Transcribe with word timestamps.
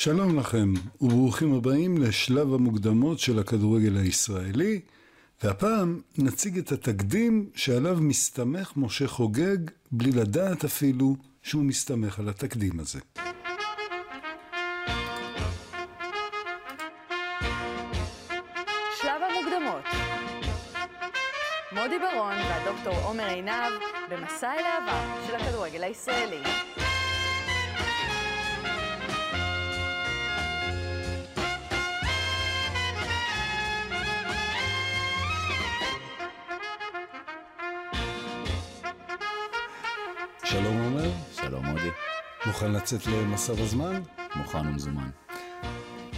שלום 0.00 0.38
לכם, 0.38 0.72
וברוכים 1.00 1.54
הבאים 1.54 1.98
לשלב 2.02 2.54
המוקדמות 2.54 3.18
של 3.18 3.38
הכדורגל 3.38 3.96
הישראלי, 3.96 4.80
והפעם 5.42 6.00
נציג 6.18 6.58
את 6.58 6.72
התקדים 6.72 7.50
שעליו 7.54 7.96
מסתמך 8.00 8.72
משה 8.76 9.08
חוגג, 9.08 9.56
בלי 9.92 10.12
לדעת 10.12 10.64
אפילו 10.64 11.16
שהוא 11.42 11.64
מסתמך 11.64 12.18
על 12.18 12.28
התקדים 12.28 12.80
הזה. 12.80 13.00
שלב 19.00 19.22
המוקדמות 19.22 19.84
מודי 21.72 21.98
ברון 21.98 22.36
והדוקטור 22.36 22.94
עומר 23.04 23.24
עינב 23.24 23.72
במסע 24.10 24.52
אל 24.52 24.64
העבר 24.64 25.26
של 25.26 25.34
הכדורגל 25.34 25.84
הישראלי. 25.84 26.42
שלום 40.50 40.76
עומר, 40.76 41.10
שלום 41.32 41.66
מודי, 41.66 41.90
מוכן 42.46 42.72
לצאת 42.72 43.06
למסע 43.06 43.52
בזמן? 43.52 44.02
מוכן 44.36 44.66
ומזומן. 44.66 45.10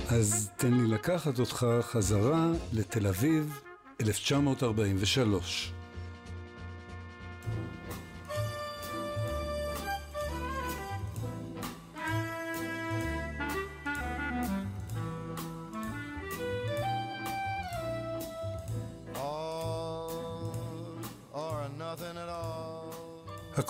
אז 0.09 0.51
תן 0.57 0.75
לי 0.75 0.87
לקחת 0.87 1.39
אותך 1.39 1.67
חזרה 1.81 2.49
לתל 2.73 3.07
אביב, 3.07 3.61
1943. 4.01 5.73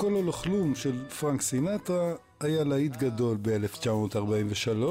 הכל 0.01 0.15
או 0.15 0.23
לא 0.23 0.33
כלום 0.33 0.75
של 0.75 1.09
פרנק 1.09 1.43
סינטרה 1.43 2.12
היה 2.41 2.65
להיט 2.65 2.97
גדול 2.97 3.37
ב-1943, 3.43 4.83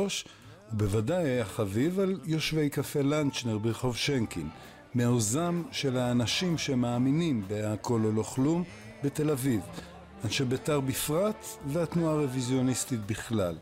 ובוודאי 0.74 1.24
היה 1.24 1.46
חביב 1.46 2.00
על 2.00 2.20
יושבי 2.26 2.70
קפה 2.70 3.02
לנצ'נר 3.02 3.58
ברחוב 3.58 3.96
שנקין, 3.96 4.50
מעוזם 4.96 5.64
של 5.72 5.98
האנשים 5.98 6.58
שמאמינים 6.58 7.44
בהכל 7.48 8.02
או 8.06 8.12
לא 8.12 8.24
כלום 8.24 8.64
בתל 9.04 9.30
אביב, 9.30 9.62
אנשי 10.26 10.46
בית"ר 10.46 10.80
בפרט 10.80 11.46
והתנועה 11.68 12.14
הרוויזיוניסטית 12.14 13.00
בכלל. 13.06 13.56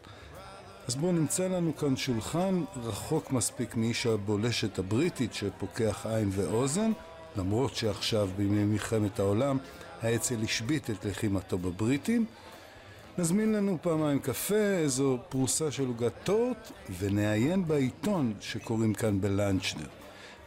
אז 0.88 0.96
בואו 0.96 1.12
נמצא 1.12 1.48
לנו 1.48 1.76
כאן 1.76 1.96
שולחן 1.96 2.64
רחוק 2.84 3.32
מספיק 3.32 3.76
מאיש 3.76 4.06
הבולשת 4.06 4.80
הבריטית 4.80 5.34
שפוקח 5.34 6.06
עין 6.10 6.30
ואוזן, 6.32 6.92
למרות 7.38 7.76
שעכשיו 7.76 8.30
בימי 8.38 8.64
מלחמת 8.64 9.20
העולם 9.20 9.58
האצ"ל 10.02 10.44
השבית 10.44 10.90
את 10.90 11.06
לחימתו 11.06 11.58
בבריטים. 11.58 12.26
נזמין 13.18 13.54
לנו 13.54 13.78
פעמיים 13.82 14.20
קפה, 14.20 14.56
איזו 14.56 15.18
פרוסה 15.30 15.72
של 15.72 15.88
עוגת 15.88 16.14
טורט, 16.24 16.72
ונעיין 17.00 17.68
בעיתון 17.68 18.34
שקוראים 18.40 18.94
כאן 18.94 19.22
בלנצ'נר. 19.22 19.88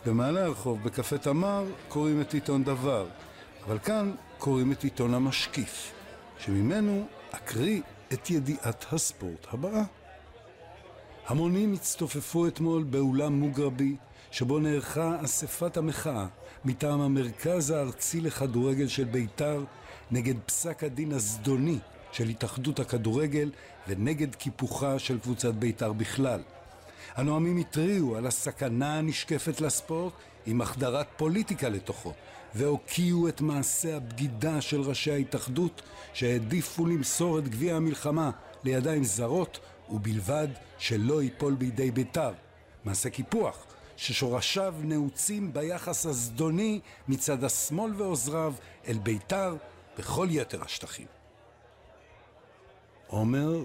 במעלה 0.06 0.44
הרחוב, 0.44 0.82
בקפה 0.82 1.18
תמר, 1.18 1.64
קוראים 1.88 2.20
את 2.20 2.34
עיתון 2.34 2.64
דבר, 2.64 3.06
אבל 3.66 3.78
כאן 3.78 4.12
קוראים 4.38 4.72
את 4.72 4.84
עיתון 4.84 5.14
המשקיף, 5.14 5.92
שממנו 6.38 7.06
אקריא 7.30 7.80
את 8.12 8.30
ידיעת 8.30 8.86
הספורט 8.92 9.46
הבאה. 9.52 9.84
המונים 11.26 11.72
הצטופפו 11.72 12.46
אתמול 12.46 12.82
באולם 12.82 13.32
מוגרבי, 13.32 13.96
שבו 14.30 14.58
נערכה 14.58 15.16
אספת 15.24 15.76
המחאה 15.76 16.26
מטעם 16.64 17.00
המרכז 17.00 17.70
הארצי 17.70 18.20
לכדורגל 18.20 18.88
של 18.88 19.04
בית"ר 19.04 19.64
נגד 20.10 20.34
פסק 20.46 20.84
הדין 20.84 21.12
הזדוני 21.12 21.78
של 22.12 22.28
התאחדות 22.28 22.80
הכדורגל 22.80 23.50
ונגד 23.88 24.34
קיפוחה 24.34 24.98
של 24.98 25.18
קבוצת 25.18 25.54
בית"ר 25.54 25.92
בכלל. 25.92 26.42
הנואמים 27.16 27.56
התריעו 27.56 28.16
על 28.16 28.26
הסכנה 28.26 28.98
הנשקפת 28.98 29.60
לספורט 29.60 30.12
עם 30.46 30.60
החדרת 30.60 31.06
פוליטיקה 31.16 31.68
לתוכו, 31.68 32.12
והוקיעו 32.54 33.28
את 33.28 33.40
מעשה 33.40 33.96
הבגידה 33.96 34.60
של 34.60 34.80
ראשי 34.80 35.12
ההתאחדות 35.12 35.82
שהעדיפו 36.12 36.86
למסור 36.86 37.38
את 37.38 37.48
גביע 37.48 37.76
המלחמה 37.76 38.30
לידיים 38.64 39.04
זרות 39.04 39.58
ובלבד 39.90 40.48
שלא 40.78 41.22
ייפול 41.22 41.54
בידי 41.54 41.90
בית"ר. 41.90 42.32
מעשה 42.84 43.10
קיפוח 43.10 43.69
ששורשיו 44.00 44.74
נעוצים 44.82 45.52
ביחס 45.52 46.06
הזדוני 46.06 46.80
מצד 47.08 47.44
השמאל 47.44 47.92
ועוזריו 47.96 48.54
אל 48.88 48.98
בית"ר 48.98 49.56
בכל 49.98 50.26
יתר 50.30 50.64
השטחים. 50.64 51.06
עומר, 53.06 53.64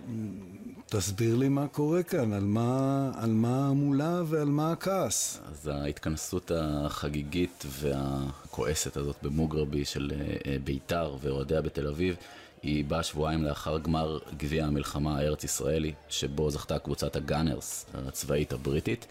תסביר 0.85 1.35
לי 1.35 1.49
מה 1.49 1.67
קורה 1.67 2.03
כאן, 2.03 2.33
על 2.33 2.43
מה, 2.43 3.11
על 3.15 3.31
מה 3.31 3.67
המולה 3.67 4.21
ועל 4.25 4.47
מה 4.47 4.71
הכעס. 4.71 5.39
אז 5.45 5.67
ההתכנסות 5.67 6.51
החגיגית 6.55 7.65
והכועסת 7.67 8.97
הזאת 8.97 9.15
במוגרבי 9.21 9.85
של 9.85 10.11
אה, 10.45 10.57
בית"ר 10.63 11.17
ואוהדיה 11.21 11.61
בתל 11.61 11.87
אביב, 11.87 12.15
היא 12.63 12.85
באה 12.85 13.03
שבועיים 13.03 13.43
לאחר 13.43 13.79
גמר 13.79 14.19
גביע 14.37 14.65
המלחמה 14.65 15.17
הארץ 15.17 15.43
ישראלי, 15.43 15.93
שבו 16.09 16.49
זכתה 16.49 16.79
קבוצת 16.79 17.15
הגאנרס 17.15 17.85
הצבאית 17.93 18.53
הבריטית, 18.53 19.07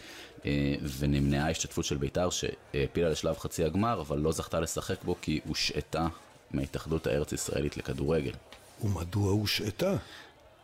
ונמנעה 0.99 1.50
השתתפות 1.50 1.84
של 1.84 1.97
בית"ר 1.97 2.28
שהעפילה 2.31 3.09
לשלב 3.09 3.38
חצי 3.38 3.65
הגמר, 3.65 4.00
אבל 4.00 4.19
לא 4.19 4.32
זכתה 4.32 4.60
לשחק 4.60 5.05
בו 5.05 5.16
כי 5.22 5.41
הושעתה 5.49 6.06
מההתאחדות 6.50 7.06
הארץ 7.06 7.32
ישראלית 7.32 7.77
לכדורגל. 7.77 8.32
ומדוע 8.83 9.31
הושעתה? 9.31 9.97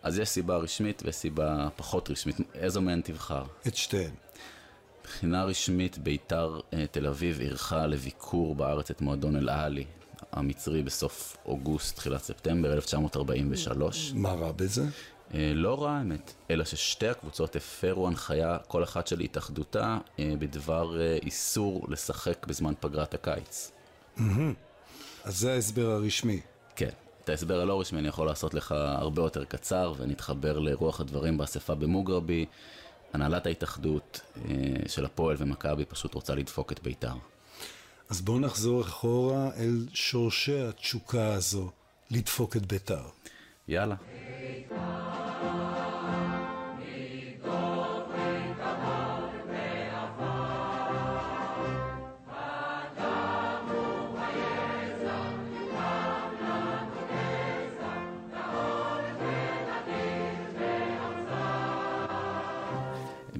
אז 0.02 0.18
יש 0.18 0.28
סיבה 0.28 0.56
רשמית 0.56 1.02
וסיבה 1.06 1.68
פחות 1.76 2.10
רשמית, 2.10 2.36
איזו 2.54 2.80
מהן 2.80 3.00
תבחר? 3.00 3.44
את 3.66 3.76
שתיהן. 3.76 4.10
מבחינה 5.04 5.44
רשמית 5.44 5.98
ביתר 5.98 6.60
אה, 6.72 6.84
תל 6.90 7.06
אביב 7.06 7.40
אירחה 7.40 7.86
לביקור 7.86 8.54
בארץ 8.54 8.90
את 8.90 9.00
מועדון 9.00 9.36
אל-עלי 9.36 9.84
המצרי 10.32 10.82
בסוף 10.82 11.36
אוגוסט, 11.46 11.96
תחילת 11.96 12.22
ספטמבר 12.22 12.72
1943. 12.72 14.12
מה 14.14 14.32
רע 14.32 14.52
בזה? 14.52 14.84
אה, 15.34 15.52
לא 15.54 15.82
רע 15.82 15.90
האמת, 15.90 16.32
אלא 16.50 16.64
ששתי 16.64 17.08
הקבוצות 17.08 17.56
הפרו 17.56 18.06
הנחיה, 18.08 18.58
כל 18.68 18.84
אחת 18.84 19.06
של 19.06 19.20
התאחדותה, 19.20 19.98
אה, 20.18 20.32
בדבר 20.38 21.00
אה, 21.00 21.18
איסור 21.22 21.86
לשחק 21.88 22.46
בזמן 22.46 22.72
פגרת 22.80 23.14
הקיץ. 23.14 23.72
אז 25.24 25.38
זה 25.38 25.52
ההסבר 25.52 25.90
הרשמי. 25.90 26.40
כן. 26.76 26.88
את 27.24 27.28
ההסבר 27.28 27.60
הלא 27.60 27.80
רשמי 27.80 27.98
אני 27.98 28.08
יכול 28.08 28.26
לעשות 28.26 28.54
לך 28.54 28.72
הרבה 28.72 29.22
יותר 29.22 29.44
קצר 29.44 29.92
ונתחבר 29.96 30.58
לרוח 30.58 31.00
הדברים 31.00 31.38
באספה 31.38 31.74
במוגרבי. 31.74 32.46
הנהלת 33.12 33.46
ההתאחדות 33.46 34.20
של 34.86 35.04
הפועל 35.04 35.36
ומכבי 35.38 35.84
פשוט 35.84 36.14
רוצה 36.14 36.34
לדפוק 36.34 36.72
את 36.72 36.82
בית"ר. 36.82 37.14
אז 38.08 38.20
בואו 38.20 38.38
נחזור 38.38 38.82
אחורה 38.82 39.50
אל 39.56 39.86
שורשי 39.92 40.60
התשוקה 40.60 41.34
הזו, 41.34 41.70
לדפוק 42.10 42.56
את 42.56 42.66
בית"ר. 42.66 43.02
יאללה. 43.68 43.94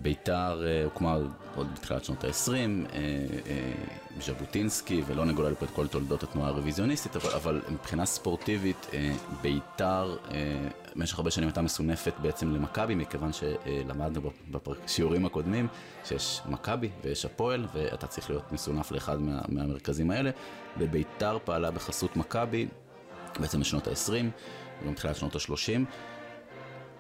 בית"ר 0.03 0.63
אה, 0.67 0.85
הוקמה 0.85 1.17
עוד 1.55 1.75
בתחילת 1.75 2.05
שנות 2.05 2.25
ה-20, 2.25 2.95
ז'בוטינסקי, 4.21 5.03
ולא 5.07 5.25
נגולל 5.25 5.55
פה 5.55 5.65
את 5.65 5.71
כל 5.71 5.87
תולדות 5.87 6.23
התנועה 6.23 6.49
הרוויזיוניסטית, 6.49 7.17
אבל, 7.17 7.31
אבל 7.31 7.61
מבחינה 7.71 8.07
ספורטיבית, 8.07 8.87
אה, 8.93 9.13
בית"ר 9.43 10.17
אה, 10.31 10.69
במשך 10.97 11.19
הרבה 11.19 11.31
שנים 11.31 11.49
הייתה 11.49 11.63
מסונפת 11.63 12.13
בעצם 12.23 12.55
למכבי, 12.55 12.95
מכיוון 12.95 13.31
שלמדנו 13.33 14.21
בשיעורים 14.51 15.27
הקודמים 15.27 15.69
שיש 16.05 16.41
מכבי 16.49 16.91
ויש 17.05 17.25
הפועל, 17.25 17.67
ואתה 17.75 18.07
צריך 18.07 18.31
להיות 18.31 18.53
מסונף 18.53 18.93
לאחד 18.93 19.21
מה, 19.21 19.41
מהמרכזים 19.49 20.11
האלה, 20.11 20.31
ובית"ר 20.79 21.39
פעלה 21.45 21.71
בחסות 21.71 22.17
מכבי 22.17 22.69
בעצם 23.41 23.61
בשנות 23.61 23.89
ה-20, 23.89 24.13
גם 24.87 24.93
בתחילת 24.93 25.17
שנות 25.17 25.37
ה-30. 25.37 25.85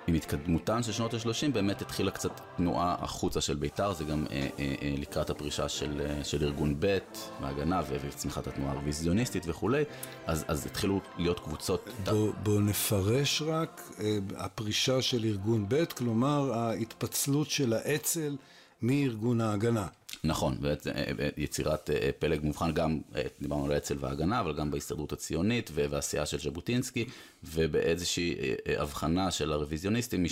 עם 0.06 0.14
התקדמותן 0.14 0.82
של 0.82 0.92
שנות 0.92 1.14
ה-30 1.14 1.52
באמת 1.52 1.82
התחילה 1.82 2.10
קצת 2.10 2.40
תנועה 2.56 2.96
החוצה 2.98 3.40
של 3.40 3.54
בית"ר, 3.54 3.92
זה 3.92 4.04
גם 4.04 4.26
אה, 4.30 4.48
אה, 4.58 4.74
אה, 4.82 4.94
לקראת 4.98 5.30
הפרישה 5.30 5.68
של, 5.68 6.00
אה, 6.00 6.24
של 6.24 6.44
ארגון 6.44 6.74
ב' 6.78 6.98
מהגנה 7.40 7.80
וצמיחת 7.88 8.46
התנועה 8.46 8.72
הרוויזיוניסטית 8.72 9.42
וכולי, 9.46 9.84
אז, 10.26 10.44
אז 10.48 10.66
התחילו 10.66 11.00
להיות 11.18 11.40
קבוצות... 11.40 11.88
בוא, 12.04 12.32
בוא 12.42 12.60
נפרש 12.60 13.42
רק, 13.42 13.90
אה, 14.00 14.18
הפרישה 14.36 15.02
של 15.02 15.24
ארגון 15.24 15.66
ב', 15.68 15.84
כלומר 15.84 16.52
ההתפצלות 16.52 17.50
של 17.50 17.72
האצ"ל 17.72 18.36
מארגון 18.82 19.40
ההגנה. 19.40 19.86
נכון, 20.24 20.58
ויצירת 21.36 21.90
אה, 21.90 22.10
פלג 22.18 22.40
מובחן 22.42 22.72
גם, 22.72 23.00
אה, 23.16 23.22
דיברנו 23.40 23.64
על 23.64 23.72
האצ"ל 23.72 23.96
וההגנה, 24.00 24.40
אבל 24.40 24.52
גם 24.56 24.70
בהסתדרות 24.70 25.12
הציונית 25.12 25.70
והעשייה 25.74 26.26
של 26.26 26.38
ז'בוטינסקי, 26.38 27.04
ובאיזושהי 27.44 28.34
אה, 28.38 28.82
הבחנה 28.82 29.30
של 29.30 29.52
הרוויזיוניסטים 29.52 30.26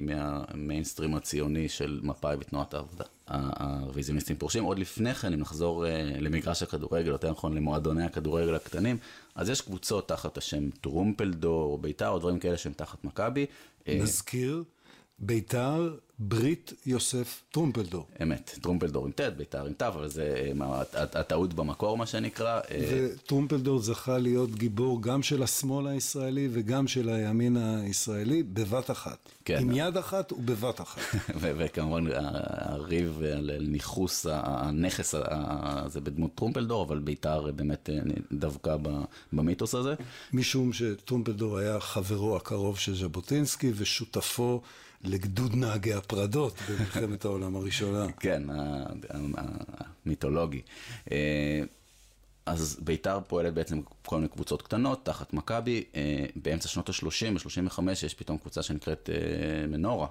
מהמיינסטרים 0.00 1.14
הציוני 1.14 1.68
של 1.68 2.00
מפא"י 2.02 2.36
ותנועת 2.40 2.74
העבודה. 2.74 3.04
הרוויזיוניסטים 3.26 4.36
פורשים. 4.36 4.64
עוד 4.64 4.78
לפני 4.78 5.14
כן, 5.14 5.32
אם 5.32 5.40
נחזור 5.40 5.84
למגרש 6.20 6.62
הכדורגל, 6.62 7.06
יותר 7.10 7.30
נכון 7.30 7.54
למועדוני 7.54 8.04
הכדורגל 8.04 8.54
הקטנים, 8.54 8.98
אז 9.34 9.48
יש 9.48 9.60
קבוצות 9.60 10.08
תחת 10.08 10.38
השם 10.38 10.70
טרומפלדור, 10.70 11.78
בית"ר, 11.78 12.08
או 12.08 12.18
דברים 12.18 12.38
כאלה 12.38 12.56
שהם 12.56 12.72
תחת 12.72 13.04
מכבי. 13.04 13.46
נזכיר, 13.86 14.64
בית"ר 15.18 15.94
ברית 16.18 16.72
יוסף 16.86 17.42
טרומפלדור. 17.50 18.06
אמת, 18.22 18.58
טרומפלדור 18.60 19.04
עם 19.06 19.12
ט', 19.12 19.20
בית"ר 19.20 19.66
עם 19.66 19.72
ת', 19.72 19.82
אבל 19.82 20.08
זה 20.08 20.52
הטעות 20.94 21.54
במקור 21.54 21.98
מה 21.98 22.06
שנקרא. 22.06 22.60
וטרומפלדור 22.90 23.78
זכה 23.78 24.18
להיות 24.18 24.54
גיבור 24.54 25.02
גם 25.02 25.22
של 25.22 25.42
השמאל 25.42 25.86
הישראלי 25.86 26.48
וגם 26.52 26.88
של 26.88 27.08
הימין 27.08 27.56
הישראלי 27.56 28.42
בבת 28.42 28.90
אחת. 28.90 29.18
כן. 29.44 29.58
עם 29.60 29.70
יד 29.72 29.96
אחת 29.96 30.32
ובבת 30.32 30.80
אחת. 30.80 31.00
וכמובן 31.40 32.04
הריב 32.12 33.22
על 33.22 33.50
ניכוס 33.60 34.26
הנכס 34.30 35.14
הזה 35.14 36.00
בדמות 36.00 36.34
טרומפלדור, 36.34 36.84
אבל 36.84 36.98
בית"ר 36.98 37.52
באמת 37.52 37.90
דווקא 38.32 38.76
במיתוס 39.32 39.74
הזה. 39.74 39.94
משום 40.32 40.72
שטרומפלדור 40.72 41.58
היה 41.58 41.80
חברו 41.80 42.36
הקרוב 42.36 42.78
של 42.78 42.94
ז'בוטינסקי 42.94 43.72
ושותפו. 43.76 44.60
לגדוד 45.04 45.54
נהגי 45.54 45.92
הפרדות 46.08 46.54
במלחמת 46.68 47.24
העולם 47.24 47.56
הראשונה. 47.56 48.06
כן, 48.20 48.42
המיתולוגי. 50.06 50.62
אה, 51.12 51.62
אז 52.46 52.78
בית"ר 52.82 53.20
פועלת 53.26 53.54
בעצם 53.54 53.80
כל 54.06 54.16
מיני 54.16 54.28
קבוצות 54.28 54.62
קטנות 54.62 55.04
תחת 55.04 55.32
מכבי. 55.32 55.84
אה, 55.94 56.26
באמצע 56.36 56.68
שנות 56.68 56.88
ה-30, 56.88 57.34
ב-35, 57.34 57.90
יש 57.90 58.14
פתאום 58.14 58.38
קבוצה 58.38 58.62
שנקראת 58.62 59.10
אה, 59.12 59.66
מנורה 59.66 60.06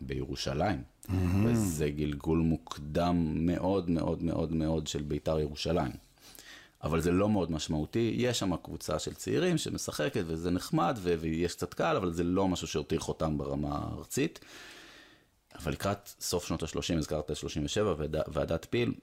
בירושלים. 0.00 0.82
Mm-hmm. 0.82 1.12
וזה 1.44 1.88
גלגול 1.88 2.38
מוקדם 2.38 3.46
מאוד 3.46 3.90
מאוד 3.90 4.22
מאוד 4.22 4.52
מאוד 4.52 4.86
של 4.86 5.02
בית"ר 5.02 5.40
ירושלים. 5.40 5.92
אבל 6.84 7.00
זה 7.00 7.12
לא 7.12 7.28
מאוד 7.28 7.52
משמעותי, 7.52 8.14
יש 8.16 8.38
שם 8.38 8.56
קבוצה 8.56 8.98
של 8.98 9.14
צעירים 9.14 9.58
שמשחקת 9.58 10.24
וזה 10.26 10.50
נחמד 10.50 10.98
ו- 11.02 11.14
ויש 11.20 11.54
קצת 11.54 11.74
קל, 11.74 11.96
אבל 11.96 12.12
זה 12.12 12.24
לא 12.24 12.48
משהו 12.48 12.66
שהותיר 12.66 13.00
חותם 13.00 13.38
ברמה 13.38 13.78
הארצית. 13.78 14.40
אבל 15.54 15.72
לקראת 15.72 16.10
סוף 16.20 16.46
שנות 16.46 16.62
ה-30, 16.62 16.98
הזכרת 16.98 17.36
37 17.36 17.94
ועדת 18.26 18.66
פיל, 18.70 18.94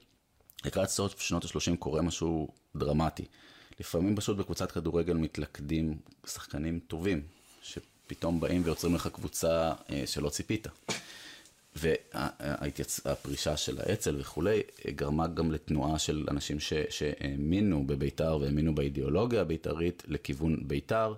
לקראת 0.64 0.88
סוף 0.88 1.20
שנות 1.20 1.44
ה-30 1.44 1.76
קורה 1.78 2.02
משהו 2.02 2.48
דרמטי. 2.76 3.24
לפעמים 3.80 4.16
פשוט 4.16 4.36
בקבוצת 4.36 4.72
כדורגל 4.72 5.14
מתלכדים 5.14 5.98
שחקנים 6.26 6.80
טובים, 6.86 7.22
שפתאום 7.62 8.40
באים 8.40 8.62
ויוצרים 8.64 8.94
לך 8.94 9.08
קבוצה 9.12 9.72
אה, 9.90 10.02
שלא 10.06 10.28
ציפית. 10.28 10.66
והפרישה 11.76 13.56
של 13.56 13.80
האצ"ל 13.80 14.16
וכולי, 14.20 14.62
גרמה 14.88 15.26
גם 15.26 15.52
לתנועה 15.52 15.98
של 15.98 16.26
אנשים 16.30 16.56
שהאמינו 16.90 17.86
בבית"ר 17.86 18.38
והאמינו 18.40 18.74
באידיאולוגיה 18.74 19.40
הבית"רית 19.40 20.02
לכיוון 20.08 20.56
בית"ר, 20.68 21.14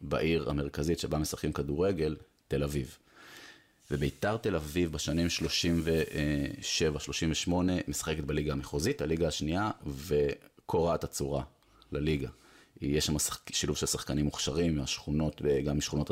בעיר 0.00 0.50
המרכזית 0.50 0.98
שבה 0.98 1.18
משחקים 1.18 1.52
כדורגל, 1.52 2.16
תל 2.48 2.62
אביב. 2.62 2.98
ובית"ר 3.90 4.36
תל 4.36 4.56
אביב 4.56 4.92
בשנים 4.92 5.26
37-38 7.46 7.50
משחקת 7.88 8.24
בליגה 8.24 8.52
המחוזית, 8.52 9.02
הליגה 9.02 9.28
השנייה, 9.28 9.70
וקורעת 10.06 11.04
הצורה 11.04 11.42
לליגה. 11.92 12.28
יש 12.80 13.06
שם 13.06 13.14
שילוב 13.52 13.76
של 13.76 13.86
שחקנים 13.86 14.24
מוכשרים 14.24 14.76
מהשכונות, 14.76 15.42
גם 15.64 15.78
משכונות 15.78 16.10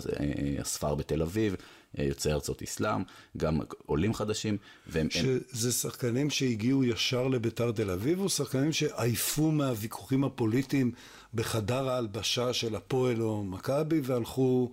הספר 0.59 0.95
בתל 0.95 1.23
אביב, 1.23 1.55
יוצאי 1.99 2.33
ארצות 2.33 2.63
אסלאם, 2.63 3.03
גם 3.37 3.61
עולים 3.87 4.15
חדשים. 4.15 4.57
והם, 4.87 5.11
שזה 5.11 5.73
שחקנים 5.73 6.31
שהגיעו 6.31 6.85
ישר 6.85 7.29
לביתר 7.29 7.73
תל 7.73 7.91
אביב, 7.91 8.21
או 8.21 8.29
שחקנים 8.29 8.73
שעייפו 8.73 9.51
מהוויכוחים 9.51 10.25
הפוליטיים 10.25 10.93
בחדר 11.35 11.89
ההלבשה 11.89 12.53
של 12.53 12.75
הפועל 12.75 13.23
או 13.23 13.45
מכבי, 13.45 14.01
והלכו... 14.05 14.73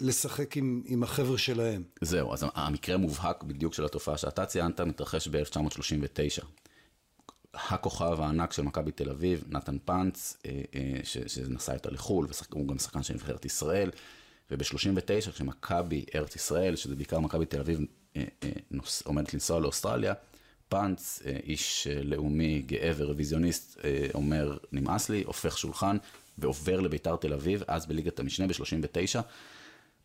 לשחק 0.00 0.56
עם, 0.56 0.82
עם 0.86 1.02
החבר'ה 1.02 1.38
שלהם. 1.38 1.82
זהו, 2.00 2.32
אז 2.32 2.44
המקרה 2.54 2.94
המובהק 2.94 3.42
בדיוק 3.42 3.74
של 3.74 3.84
התופעה 3.84 4.18
שאתה 4.18 4.46
ציינת 4.46 4.80
מתרחש 4.80 5.28
ב-1939. 5.28 6.44
הכוכב 7.54 8.20
הענק 8.20 8.52
של 8.52 8.62
מכבי 8.62 8.92
תל 8.92 9.10
אביב, 9.10 9.44
נתן 9.48 9.76
פאנץ, 9.84 10.36
אה, 10.46 10.62
אה, 10.74 11.00
שנסע 11.26 11.74
איתו 11.74 11.90
לחו"ל, 11.90 12.26
והוא 12.50 12.68
גם 12.68 12.78
שחקן 12.78 13.02
של 13.02 13.14
נבחרת 13.14 13.44
ישראל, 13.44 13.90
וב-39 14.50 15.30
כשמכבי 15.32 16.04
ארץ 16.14 16.36
ישראל, 16.36 16.76
שזה 16.76 16.96
בעיקר 16.96 17.20
מכבי 17.20 17.46
תל 17.46 17.60
אביב, 17.60 17.80
אה, 18.16 18.24
עומדת 19.04 19.34
לנסוע 19.34 19.60
לאוסטרליה, 19.60 20.14
פאנץ, 20.68 21.22
איש 21.44 21.86
לאומי, 22.04 22.62
גאה 22.66 22.92
ורוויזיוניסט, 22.96 23.80
אומר, 24.14 24.56
נמאס 24.72 25.08
לי, 25.08 25.22
הופך 25.22 25.58
שולחן 25.58 25.96
ועובר 26.38 26.80
לביתר 26.80 27.16
תל 27.16 27.32
אביב, 27.32 27.62
אז 27.66 27.86
בליגת 27.86 28.20
המשנה 28.20 28.46
ב-39. 28.46 29.22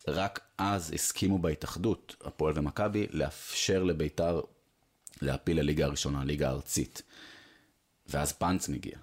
רק 0.08 0.40
אז 0.58 0.92
הסכימו 0.92 1.38
בהתאחדות, 1.38 2.16
הפועל 2.24 2.52
ומכבי, 2.56 3.06
לאפשר 3.10 3.82
לביתר 3.82 4.40
להפיל 5.22 5.60
לליגה 5.60 5.84
הראשונה, 5.84 6.20
הליגה 6.20 6.48
הארצית. 6.48 7.02
ואז 8.06 8.32
פאנץ 8.32 8.68
מגיע. 8.68 8.98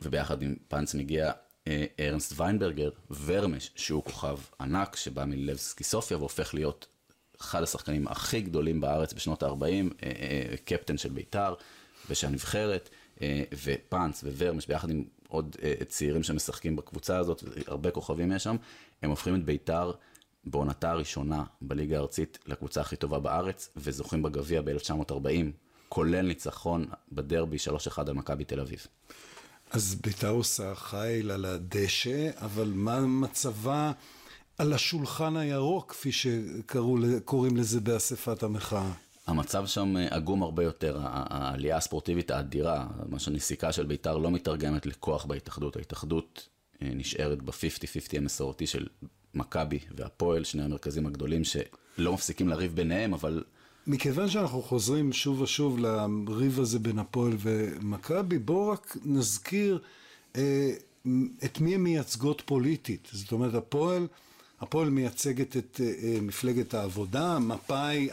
וביחד 0.00 0.42
עם 0.42 0.54
פאנץ 0.68 0.94
מגיע 0.94 1.32
אה, 1.68 1.84
ארנסט 2.00 2.32
ויינברגר, 2.36 2.90
ורמש, 3.24 3.70
שהוא 3.76 4.04
כוכב 4.04 4.38
ענק 4.60 4.96
שבא 4.96 5.24
מלבסקי 5.24 5.84
סופיה 5.84 6.16
והופך 6.16 6.54
להיות 6.54 6.86
אחד 7.40 7.62
השחקנים 7.62 8.08
הכי 8.08 8.40
גדולים 8.40 8.80
בארץ 8.80 9.12
בשנות 9.12 9.42
ה-40, 9.42 9.62
אה, 9.62 9.86
אה, 10.02 10.56
קפטן 10.64 10.98
של 10.98 11.08
בית"ר 11.08 11.54
ושל 12.10 12.26
הנבחרת, 12.26 12.88
אה, 13.22 13.42
ופאנץ 13.64 14.24
וורמש 14.24 14.66
ביחד 14.66 14.90
עם 14.90 15.04
עוד 15.28 15.56
אה, 15.62 15.74
צעירים 15.88 16.22
שמשחקים 16.22 16.76
בקבוצה 16.76 17.18
הזאת, 17.18 17.44
הרבה 17.66 17.90
כוכבים 17.90 18.32
יש 18.32 18.44
שם, 18.44 18.56
הם 19.02 19.10
הופכים 19.10 19.34
את 19.34 19.44
בית"ר 19.44 19.92
בעונתה 20.44 20.90
הראשונה 20.90 21.44
בליגה 21.60 21.96
הארצית 21.96 22.38
לקבוצה 22.46 22.80
הכי 22.80 22.96
טובה 22.96 23.18
בארץ, 23.18 23.68
וזוכים 23.76 24.22
בגביע 24.22 24.62
ב-1940 24.62 25.52
כולל 25.88 26.26
ניצחון 26.26 26.86
בדרבי 27.12 27.56
3-1 27.96 28.00
על 28.06 28.12
מכבי 28.12 28.44
תל 28.44 28.60
אביב. 28.60 28.86
אז 29.70 29.94
בית"ר 29.94 30.28
עושה 30.28 30.74
חיל 30.74 31.30
על 31.30 31.44
הדשא, 31.44 32.30
אבל 32.36 32.72
מה 32.74 33.00
מצבה 33.00 33.92
על 34.58 34.72
השולחן 34.72 35.36
הירוק, 35.36 35.90
כפי 35.92 36.12
שקוראים 36.12 37.56
לזה 37.56 37.80
באספת 37.80 38.42
המחאה? 38.42 38.92
המצב 39.26 39.66
שם 39.66 39.96
אה, 39.96 40.06
עגום 40.10 40.42
הרבה 40.42 40.64
יותר, 40.64 40.98
העלייה 41.02 41.76
הספורטיבית 41.76 42.30
האדירה, 42.30 42.86
מה 43.08 43.18
שהנסיקה 43.18 43.72
של 43.72 43.86
בית"ר 43.86 44.18
לא 44.18 44.30
מתרגמת 44.30 44.86
לכוח 44.86 45.24
בהתאחדות, 45.24 45.76
ההתאחדות 45.76 46.48
אה, 46.82 46.88
נשארת 46.94 47.42
ב-50-50 47.42 48.18
המסורתי 48.18 48.66
של 48.66 48.86
מכבי 49.34 49.78
והפועל, 49.96 50.44
שני 50.44 50.62
המרכזים 50.62 51.06
הגדולים 51.06 51.42
שלא 51.44 52.12
מפסיקים 52.12 52.48
לריב 52.48 52.74
ביניהם, 52.74 53.14
אבל 53.14 53.44
מכיוון 53.86 54.28
שאנחנו 54.28 54.62
חוזרים 54.62 55.12
שוב 55.12 55.40
ושוב 55.40 55.78
לריב 55.78 56.60
הזה 56.60 56.78
בין 56.78 56.98
הפועל 56.98 57.32
ומכבי, 57.38 58.38
בואו 58.38 58.68
רק 58.68 58.96
נזכיר 59.04 59.78
אה, 60.36 60.70
את 61.44 61.60
מי 61.60 61.74
הן 61.74 61.80
מייצגות 61.80 62.42
פוליטית. 62.46 63.08
זאת 63.12 63.32
אומרת, 63.32 63.54
הפועל, 63.54 64.06
הפועל 64.64 64.90
מייצגת 64.90 65.56
את 65.56 65.80
אה, 65.84 65.86
אה 65.86 66.20
מפלגת 66.20 66.74
העבודה, 66.74 67.38
מפא"י, 67.38 68.08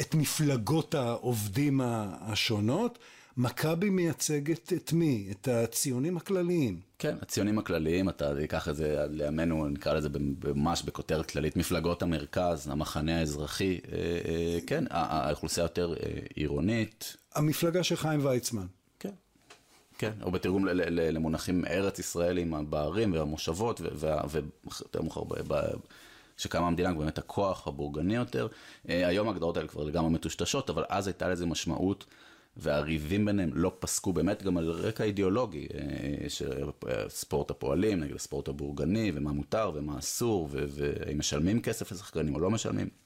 את 0.00 0.14
מפלגות 0.14 0.94
העובדים 0.94 1.80
השונות. 2.20 2.98
מכבי 3.36 3.90
מייצגת 3.90 4.72
את 4.72 4.92
מי? 4.92 5.28
את 5.30 5.48
הציונים 5.48 6.16
הכלליים. 6.16 6.80
כן, 6.98 7.16
הציונים 7.22 7.58
הכלליים, 7.58 8.08
אתה 8.08 8.34
תיקח 8.40 8.68
את 8.68 8.76
זה 8.76 9.06
לימינו, 9.10 9.68
נקרא 9.68 9.94
לזה 9.94 10.08
ממש 10.54 10.82
בכותרת 10.82 11.30
כללית, 11.30 11.56
מפלגות 11.56 12.02
המרכז, 12.02 12.68
המחנה 12.68 13.18
האזרחי, 13.18 13.78
אה, 13.92 13.98
אה, 13.98 14.58
כן, 14.66 14.84
האוכלוסייה 14.90 15.64
יותר 15.64 15.94
עירונית. 16.34 17.16
המפלגה 17.34 17.82
של 17.82 17.96
חיים 17.96 18.26
ויצמן. 18.26 18.66
כן, 19.98 20.12
או 20.22 20.30
בתרגום 20.30 20.66
למונחים 20.90 21.64
ארץ 21.64 21.98
ישראלים, 21.98 22.70
בערים 22.70 23.12
והמושבות, 23.12 23.80
ויותר 23.80 25.02
מאוחר 25.02 25.22
שקמה 26.36 26.66
המדינה, 26.66 26.94
באמת 26.94 27.18
הכוח 27.18 27.68
הבורגני 27.68 28.14
יותר. 28.14 28.48
אה, 28.88 29.06
היום 29.06 29.28
ההגדרות 29.28 29.56
האלה 29.56 29.68
כבר 29.68 29.84
לגמרי 29.84 30.10
מטושטשות, 30.10 30.70
אבל 30.70 30.84
אז 30.88 31.06
הייתה 31.06 31.28
לזה 31.28 31.46
משמעות, 31.46 32.04
והריבים 32.56 33.24
ביניהם 33.24 33.50
לא 33.54 33.72
פסקו 33.78 34.12
באמת 34.12 34.42
גם 34.42 34.56
על 34.56 34.70
רקע 34.70 35.04
אידיאולוגי, 35.04 35.66
אה, 35.74 36.28
של 36.28 36.64
ספורט 37.08 37.50
הפועלים 37.50 38.00
נגד 38.00 38.14
הספורט 38.14 38.48
הבורגני, 38.48 39.12
ומה 39.14 39.32
מותר 39.32 39.70
ומה 39.74 39.98
אסור, 39.98 40.48
והאם 40.52 41.18
משלמים 41.18 41.62
כסף 41.62 41.92
לשחקנים 41.92 42.34
או 42.34 42.40
לא 42.40 42.50
משלמים. 42.50 43.03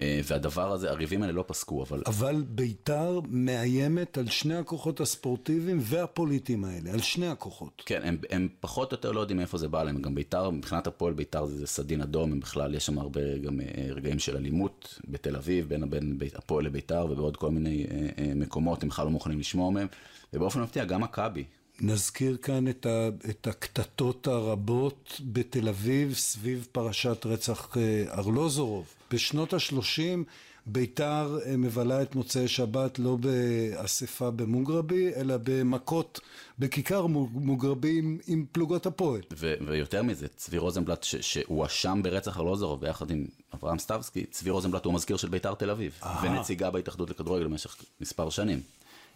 אה, 0.00 0.20
והדבר 0.24 0.72
הזה, 0.72 0.90
הריבים 0.90 1.22
האלה 1.22 1.32
לא 1.32 1.44
פסקו, 1.46 1.82
אבל... 1.82 2.02
אבל 2.06 2.44
בית"ר 2.48 3.20
מאיימת 3.28 4.18
על 4.18 4.28
שני 4.28 4.56
הכוחות 4.56 5.00
הספורטיביים 5.00 5.78
והפוליטיים 5.80 6.64
האלה, 6.64 6.92
על 6.92 7.00
שני 7.00 7.26
הכוחות. 7.26 7.82
כן, 7.86 8.00
הם, 8.04 8.16
הם 8.30 8.48
פחות 8.60 8.92
או 8.92 8.94
יותר 8.94 9.12
לא 9.12 9.20
יודעים 9.20 9.36
מאיפה 9.36 9.58
זה 9.58 9.68
בא 9.68 9.82
להם, 9.82 10.02
גם 10.02 10.14
בית"ר, 10.14 10.50
מבחינת 10.50 10.86
הפועל 10.86 11.12
בית"ר 11.14 11.46
זה, 11.46 11.58
זה 11.58 11.66
סדין 11.66 12.00
אדום, 12.00 12.32
הם 12.32 12.40
בכלל, 12.40 12.74
יש 12.74 12.86
שם 12.86 12.98
הרבה 12.98 13.38
גם 13.38 13.60
אה, 13.60 13.66
רגעים 13.90 14.18
של 14.18 14.36
אלימות 14.36 14.98
בתל 15.08 15.36
אביב, 15.36 15.68
בין, 15.68 15.90
בין 15.90 16.18
בית, 16.18 16.36
הפועל 16.36 16.64
לבית"ר 16.64 17.06
ובעוד 17.10 17.36
כל 17.36 17.50
מיני 17.50 17.86
אה, 17.90 18.08
אה, 18.18 18.32
מקומות, 18.34 18.82
הם 18.82 18.88
בכלל 18.88 19.04
לא 19.04 19.10
מוכנים 19.10 19.38
לשמוע 19.38 19.70
מהם, 19.70 19.86
ובאופן 20.32 20.60
מפתיע, 20.60 20.84
גם 20.84 21.00
מכבי, 21.00 21.44
נזכיר 21.80 22.36
כאן 22.36 22.68
את, 22.68 22.86
ה, 22.86 23.08
את 23.30 23.46
הקטטות 23.46 24.26
הרבות 24.26 25.20
בתל 25.24 25.68
אביב 25.68 26.14
סביב 26.14 26.66
פרשת 26.72 27.26
רצח 27.26 27.76
ארלוזורוב. 28.08 28.93
בשנות 29.10 29.52
ה-30 29.52 30.24
ביתר 30.66 31.38
מבלה 31.58 32.02
את 32.02 32.14
מוצאי 32.14 32.48
שבת 32.48 32.98
לא 32.98 33.16
באספה 33.16 34.30
במוגרבי, 34.30 35.14
אלא 35.16 35.34
במכות 35.42 36.20
בכיכר 36.58 37.06
מוגרבי 37.06 37.98
עם, 37.98 38.18
עם 38.26 38.44
פלוגות 38.52 38.86
הפועל. 38.86 39.20
ו- 39.36 39.54
ויותר 39.66 40.02
מזה, 40.02 40.28
צבי 40.36 40.58
רוזנבלט 40.58 41.02
שהואשם 41.02 42.00
ברצח 42.02 42.36
ארלוזורוב 42.36 42.80
ביחד 42.80 43.10
עם 43.10 43.26
אברהם 43.54 43.78
סטבסקי, 43.78 44.24
צבי 44.24 44.50
רוזנבלט 44.50 44.84
הוא 44.84 44.94
מזכיר 44.94 45.16
של 45.16 45.28
ביתר 45.28 45.54
תל 45.54 45.70
אביב, 45.70 45.98
Aha. 46.02 46.06
ונציגה 46.22 46.70
בהתאחדות 46.70 47.10
לכדורגל 47.10 47.44
במשך 47.44 47.76
מספר 48.00 48.30
שנים. 48.30 48.60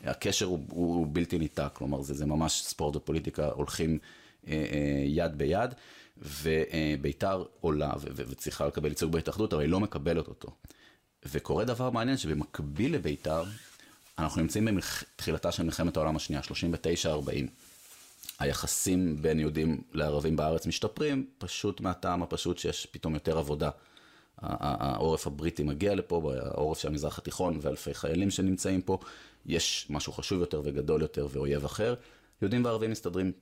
הקשר 0.04 0.47
הוא, 0.47 0.59
הוא 0.68 1.07
בלתי 1.12 1.38
ניתק, 1.38 1.68
כלומר 1.73 2.02
זה, 2.02 2.14
זה 2.14 2.26
ממש 2.26 2.62
ספורט 2.66 2.97
ופוליטיקה 2.97 3.47
הולכים 3.47 3.99
אה, 4.49 4.52
אה, 4.52 5.04
יד 5.07 5.38
ביד, 5.38 5.75
וביתר 6.22 7.44
עולה 7.60 7.92
וצריכה 8.16 8.66
לקבל 8.66 8.88
ייצוג 8.88 9.12
בהתאחדות, 9.12 9.52
אבל 9.52 9.62
היא 9.62 9.70
לא 9.70 9.80
מקבלת 9.80 10.28
אותו. 10.28 10.48
וקורה 11.25 11.64
דבר 11.64 11.90
מעניין 11.90 12.16
שבמקביל 12.16 12.94
לביתר, 12.94 13.44
אנחנו 14.18 14.42
נמצאים 14.42 14.68
בתחילתה 15.16 15.52
של 15.52 15.62
מלחמת 15.62 15.96
העולם 15.96 16.16
השנייה, 16.16 16.42
39-40. 17.04 17.06
היחסים 18.38 19.22
בין 19.22 19.40
יהודים 19.40 19.82
לערבים 19.92 20.37
בארץ 20.37 20.66
משתפרים, 20.66 21.26
פשוט 21.38 21.80
מהטעם 21.80 22.22
הפשוט 22.22 22.58
שיש 22.58 22.87
פתאום 22.87 23.14
יותר 23.14 23.38
עבודה. 23.38 23.70
העורף 24.38 25.26
הבריטי 25.26 25.62
מגיע 25.62 25.94
לפה, 25.94 26.32
העורף 26.40 26.78
של 26.78 26.88
המזרח 26.88 27.18
התיכון 27.18 27.58
ואלפי 27.62 27.94
חיילים 27.94 28.30
שנמצאים 28.30 28.82
פה, 28.82 28.98
יש 29.46 29.87
משהו 29.90 30.12
חשוב 30.12 30.40
יותר 30.40 30.60
וגדול 30.64 31.02
יותר 31.02 31.26
ואויב 31.30 31.64
אחר. 31.64 31.94
יהודים 32.42 32.64
וערבים 32.64 32.90
מסתדרים 32.90 33.32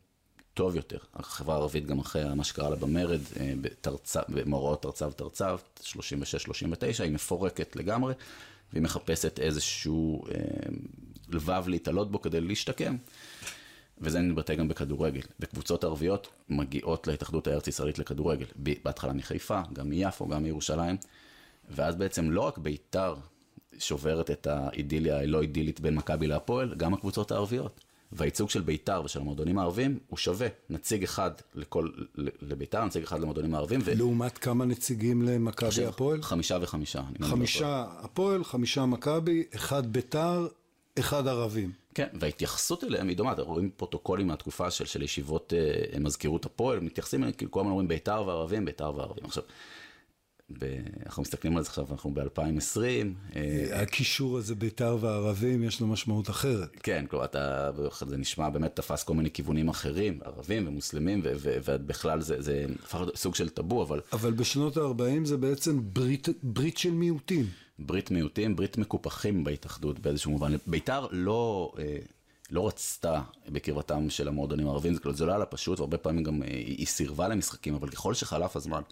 טוב 0.56 0.76
יותר. 0.76 0.98
החברה 1.14 1.54
הערבית 1.54 1.86
גם 1.86 1.98
אחרי 1.98 2.34
מה 2.34 2.44
שקרה 2.44 2.70
לה 2.70 2.76
במרד, 2.76 3.20
אה, 3.40 3.52
במאורעות 4.28 4.82
תרצ"ו 4.82 5.10
תרצ"ו, 5.10 5.44
36-39, 5.82 7.02
היא 7.02 7.12
מפורקת 7.12 7.76
לגמרי, 7.76 8.14
והיא 8.72 8.82
מחפשת 8.82 9.38
איזשהו 9.38 10.24
אה, 10.26 10.32
לבב 11.28 11.64
להתעלות 11.68 12.10
בו 12.10 12.22
כדי 12.22 12.40
להשתקם. 12.40 12.96
וזה 13.98 14.20
מתבטא 14.20 14.54
גם 14.54 14.68
בכדורגל. 14.68 15.20
וקבוצות 15.40 15.84
ערביות 15.84 16.28
מגיעות 16.48 17.06
להתאחדות 17.06 17.46
הארץ 17.46 17.68
ישראלית 17.68 17.98
לכדורגל. 17.98 18.46
בהתחלה 18.56 19.12
מחיפה, 19.12 19.60
גם 19.72 19.88
מיפו, 19.88 20.28
גם 20.28 20.42
מירושלים. 20.42 20.96
ואז 21.70 21.94
בעצם 21.94 22.30
לא 22.30 22.40
רק 22.40 22.58
ביתר 22.58 23.14
שוברת 23.78 24.30
את 24.30 24.46
האידיליה 24.46 25.20
הלא 25.20 25.42
אידילית 25.42 25.80
בין 25.80 25.94
מכבי 25.94 26.26
להפועל, 26.26 26.74
גם 26.74 26.94
הקבוצות 26.94 27.30
הערביות. 27.30 27.85
והייצוג 28.16 28.50
של 28.50 28.60
ביתר 28.60 29.02
ושל 29.04 29.20
המועדונים 29.20 29.58
הערבים 29.58 29.98
הוא 30.06 30.16
שווה. 30.18 30.48
נציג 30.70 31.02
אחד 31.02 31.30
לכל, 31.54 31.88
לביתר, 32.42 32.84
נציג 32.84 33.02
אחד 33.02 33.20
למועדונים 33.20 33.54
הערבים. 33.54 33.80
ו... 33.84 33.94
לעומת 33.96 34.38
כמה 34.38 34.64
נציגים 34.64 35.22
למכבי 35.22 35.84
הפועל? 35.84 36.22
חמישה 36.22 36.58
וחמישה. 36.60 37.02
חמישה 37.22 37.84
הפועל, 37.98 38.44
חמישה 38.44 38.86
מכבי, 38.86 39.44
אחד 39.54 39.92
ביתר, 39.92 40.48
אחד 40.98 41.28
ערבים. 41.28 41.72
כן, 41.94 42.06
וההתייחסות 42.20 42.84
אליהם 42.84 43.08
היא 43.08 43.16
דומה, 43.16 43.32
אתם 43.32 43.42
רואים 43.42 43.70
פרוטוקולים 43.76 44.26
מהתקופה 44.26 44.70
של, 44.70 44.84
של 44.84 45.02
ישיבות 45.02 45.52
אה, 45.56 45.98
מזכירות 45.98 46.46
הפועל, 46.46 46.80
מתייחסים 46.80 47.22
אליהם, 47.22 47.36
כאילו 47.36 47.50
כל 47.50 47.60
הזמן 47.60 47.70
אומרים 47.70 47.88
ביתר 47.88 48.22
וערבים, 48.26 48.64
ביתר 48.64 48.92
וערבים. 48.96 49.24
עכשיו, 49.24 49.42
ב... 50.50 50.64
אנחנו 51.06 51.22
מסתכלים 51.22 51.56
על 51.56 51.62
זה 51.62 51.68
עכשיו, 51.68 51.86
אנחנו 51.90 52.14
ב-2020. 52.14 52.80
אה, 53.36 53.82
הקישור 53.82 54.38
הזה 54.38 54.54
בית"ר 54.54 54.98
וערבים, 55.00 55.62
יש 55.62 55.80
לו 55.80 55.86
משמעות 55.86 56.30
אחרת. 56.30 56.76
כן, 56.82 57.04
כלומר, 57.10 57.24
אתה, 57.24 57.70
זה 58.06 58.16
נשמע, 58.16 58.50
באמת 58.50 58.76
תפס 58.76 59.04
כל 59.04 59.14
מיני 59.14 59.30
כיוונים 59.30 59.68
אחרים, 59.68 60.20
ערבים 60.24 60.68
ומוסלמים, 60.68 61.20
ובכלל 61.24 62.20
זה, 62.20 62.42
זה 62.42 62.66
הפך 62.84 63.00
סוג 63.14 63.34
של 63.34 63.48
טאבו, 63.48 63.82
אבל... 63.82 64.00
אבל 64.12 64.32
בשנות 64.32 64.76
ה-40 64.76 65.24
זה 65.24 65.36
בעצם 65.36 65.80
ברית, 65.82 66.28
ברית 66.42 66.78
של 66.78 66.90
מיעוטים. 66.90 67.46
ברית 67.78 68.10
מיעוטים, 68.10 68.56
ברית 68.56 68.78
מקופחים 68.78 69.44
בהתאחדות 69.44 69.98
באיזשהו 69.98 70.30
מובן. 70.30 70.52
בית"ר 70.66 71.06
לא... 71.10 71.72
אה, 71.78 71.98
לא 72.50 72.68
רצתה 72.68 73.20
בקרבתם 73.48 74.10
של 74.10 74.28
המועדונים 74.28 74.66
הערבים, 74.66 74.94
זה 75.12 75.26
לא 75.26 75.30
היה 75.30 75.38
לה 75.38 75.46
פשוט, 75.46 75.80
והרבה 75.80 75.98
פעמים 75.98 76.22
גם 76.22 76.42
אה, 76.42 76.48
היא 76.48 76.86
סירבה 76.86 77.28
למשחקים, 77.28 77.74
אבל 77.74 77.88
ככל 77.88 78.14
שחלף 78.14 78.56
הזמן, 78.56 78.82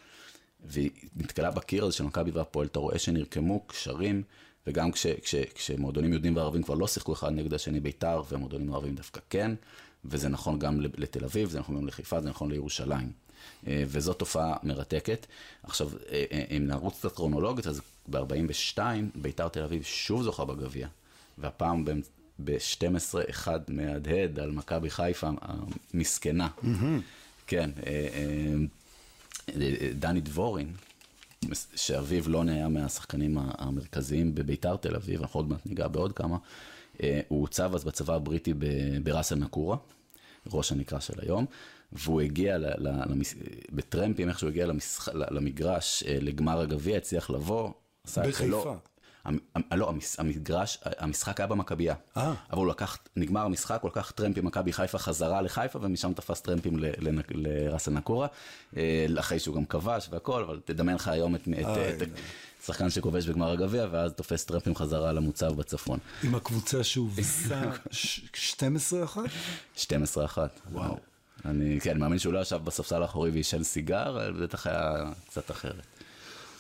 והיא 0.65 0.91
נתקלה 1.17 1.51
בקיר 1.51 1.85
הזה 1.85 1.97
של 1.97 2.05
מכבי 2.05 2.31
והפועל, 2.31 2.67
אתה 2.67 2.79
רואה 2.79 2.99
שנרקמו 2.99 3.61
קשרים, 3.67 4.23
וגם 4.67 4.93
כש, 4.93 5.07
כש, 5.07 5.35
כשמועדונים 5.35 6.13
יהודים 6.13 6.37
וערבים 6.37 6.63
כבר 6.63 6.75
לא 6.75 6.87
שיחקו 6.87 7.13
אחד 7.13 7.33
נגד 7.33 7.55
השני, 7.55 7.81
בית"ר 7.81 8.23
ומועדונים 8.31 8.75
ערבים 8.75 8.95
דווקא 8.95 9.21
כן, 9.31 9.55
וזה 10.05 10.29
נכון 10.29 10.59
גם 10.59 10.81
לתל 10.81 11.25
אביב, 11.25 11.51
זה 11.51 11.61
נכון 11.61 11.77
גם 11.77 11.87
לחיפה, 11.87 12.21
זה 12.21 12.29
נכון 12.29 12.51
לירושלים. 12.51 13.13
אה, 13.67 13.85
וזו 13.87 14.13
תופעה 14.13 14.57
מרתקת. 14.63 15.27
עכשיו, 15.63 15.89
אה, 16.13 16.25
אה, 16.33 16.45
אם 16.57 16.67
נרוץ 16.67 16.99
קצת 16.99 17.13
כרונולוגית, 17.13 17.67
אז 17.67 17.81
ב-42, 18.11 18.79
בית"ר 19.15 19.49
תל 19.49 19.63
אביב 19.63 19.83
שוב 19.83 20.23
זוכה 20.23 20.45
בגביע, 20.45 20.89
והפעם 21.39 21.85
ב-12 22.39 23.31
אחד 23.31 23.61
מהדהד 23.69 24.39
על 24.39 24.51
מכבי 24.51 24.91
חיפה 24.91 25.31
המסכנה. 25.41 26.49
Mm-hmm. 26.59 26.67
כן. 27.47 27.71
דני 29.95 30.21
דבורין, 30.21 30.73
שאביו 31.75 32.29
לוני 32.29 32.53
היה 32.53 32.69
מהשחקנים 32.69 33.39
המרכזיים 33.39 34.35
בביתר 34.35 34.77
תל 34.77 34.97
אביב, 34.97 35.21
אנחנו 35.21 35.41
עוד 35.41 35.49
מעט 35.49 35.67
ניגע 35.67 35.89
בעוד 35.89 36.13
כמה, 36.13 36.37
אה, 37.03 37.21
הוא 37.29 37.41
הוצב 37.41 37.75
אז 37.75 37.85
בצבא 37.85 38.15
הבריטי 38.15 38.55
בראס 39.03 39.33
אל 39.33 39.39
נקורה, 39.39 39.77
ראש 40.53 40.73
הנקרא 40.73 41.01
של 41.01 41.21
היום, 41.23 41.47
והוא 41.93 42.21
הגיע. 42.21 42.59
בטרמפים, 43.73 44.29
איך 44.29 44.39
שהוא 44.39 44.51
הגיע. 44.51 44.67
למגרש, 45.15 46.03
אה, 46.07 46.19
לגמר 46.21 46.61
הגביע, 46.61 46.97
הצליח 46.97 47.31
לבוא. 47.31 47.71
בחיפה. 48.17 48.77
לא, 49.73 49.93
המגרש, 50.19 50.79
המשחק 50.99 51.41
היה 51.41 51.47
במכבייה. 51.47 51.95
אה. 52.17 52.35
אבל 52.51 52.59
הוא 52.59 52.67
לקח, 52.67 52.99
נגמר 53.17 53.41
המשחק, 53.41 53.79
הוא 53.83 53.91
לקח 53.91 54.11
טרמפ 54.11 54.39
עם 54.39 54.45
מכבי 54.45 54.73
חיפה 54.73 54.99
חזרה 54.99 55.43
לחיפה, 55.43 55.79
ומשם 55.83 56.13
תפס 56.13 56.41
טרמפים 56.41 56.79
לראס 57.31 57.89
הנקורה, 57.89 58.27
אה, 58.77 59.07
אחרי 59.19 59.39
שהוא 59.39 59.57
גם 59.57 59.65
כבש 59.65 60.09
והכל, 60.11 60.43
אבל 60.43 60.61
תדמיין 60.65 60.97
לך 60.97 61.09
היום 61.09 61.35
את... 61.35 61.49
שחקן 62.67 62.91
שכובש 62.91 63.27
בגמר 63.27 63.51
הגביע, 63.51 63.87
ואז 63.91 64.13
תופס 64.13 64.45
טרמפים 64.45 64.75
חזרה 64.75 65.13
למוצב 65.13 65.53
בצפון. 65.53 65.99
עם 66.23 66.35
הקבוצה 66.35 66.85
שהובסה 66.85 67.63
12-1? 68.35 69.19
12-1. 69.77 69.87
וואו. 70.73 70.99
אני, 71.45 71.81
כן, 71.81 71.99
מאמין 71.99 72.19
שהוא 72.19 72.33
לא 72.33 72.39
ישב 72.39 72.61
בספסל 72.65 73.03
האחורי 73.03 73.31
ועישן 73.31 73.63
סיגר, 73.63 74.33
בטח 74.43 74.67
היה 74.67 75.11
קצת 75.27 75.51
אחרת. 75.51 75.87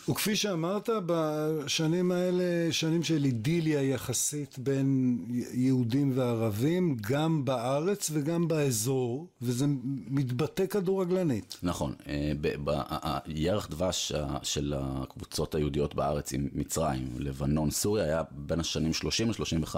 וכפי 0.08 0.37
שאמרת, 0.37 0.88
בשנים 1.06 2.12
האלה, 2.12 2.73
שנים 2.73 3.02
של 3.02 3.25
אידיליה 3.25 3.82
יחסית 3.82 4.58
בין 4.58 5.18
יהודים 5.52 6.12
וערבים, 6.14 6.96
גם 7.00 7.44
בארץ 7.44 8.11
וגם 8.12 8.49
באזור, 8.49 9.26
וזה 9.42 9.66
מתבטא 10.08 10.66
כדורגלנית. 10.66 11.56
נכון. 11.62 11.94
אה, 12.06 13.18
ירח 13.26 13.66
דבש 13.70 14.12
של 14.42 14.75
הקבוצות 14.76 15.54
היהודיות 15.54 15.94
בארץ 15.94 16.32
עם 16.32 16.49
מצרים, 16.52 17.08
לבנון, 17.18 17.70
סוריה, 17.70 18.04
היה 18.04 18.23
בין 18.30 18.61
השנים 18.61 18.92
30 18.92 19.30
ל-35, 19.30 19.76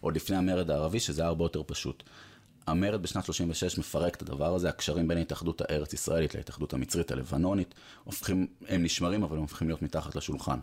עוד 0.00 0.16
לפני 0.16 0.36
המרד 0.36 0.70
הערבי, 0.70 1.00
שזה 1.00 1.22
היה 1.22 1.28
הרבה 1.28 1.44
יותר 1.44 1.62
פשוט. 1.66 2.02
המרד 2.66 3.02
בשנת 3.02 3.24
36 3.24 3.78
מפרק 3.78 4.14
את 4.14 4.22
הדבר 4.22 4.54
הזה, 4.54 4.68
הקשרים 4.68 5.08
בין 5.08 5.18
ההתאחדות 5.18 5.60
הארץ 5.60 5.92
ישראלית 5.92 6.34
להתאחדות 6.34 6.72
המצרית 6.72 7.10
הלבנונית, 7.10 7.74
הופכים, 8.04 8.46
הם 8.68 8.82
נשמרים 8.82 9.22
אבל 9.22 9.36
הם 9.36 9.42
הופכים 9.42 9.68
להיות 9.68 9.82
מתחת 9.82 10.16
לשולחן. 10.16 10.58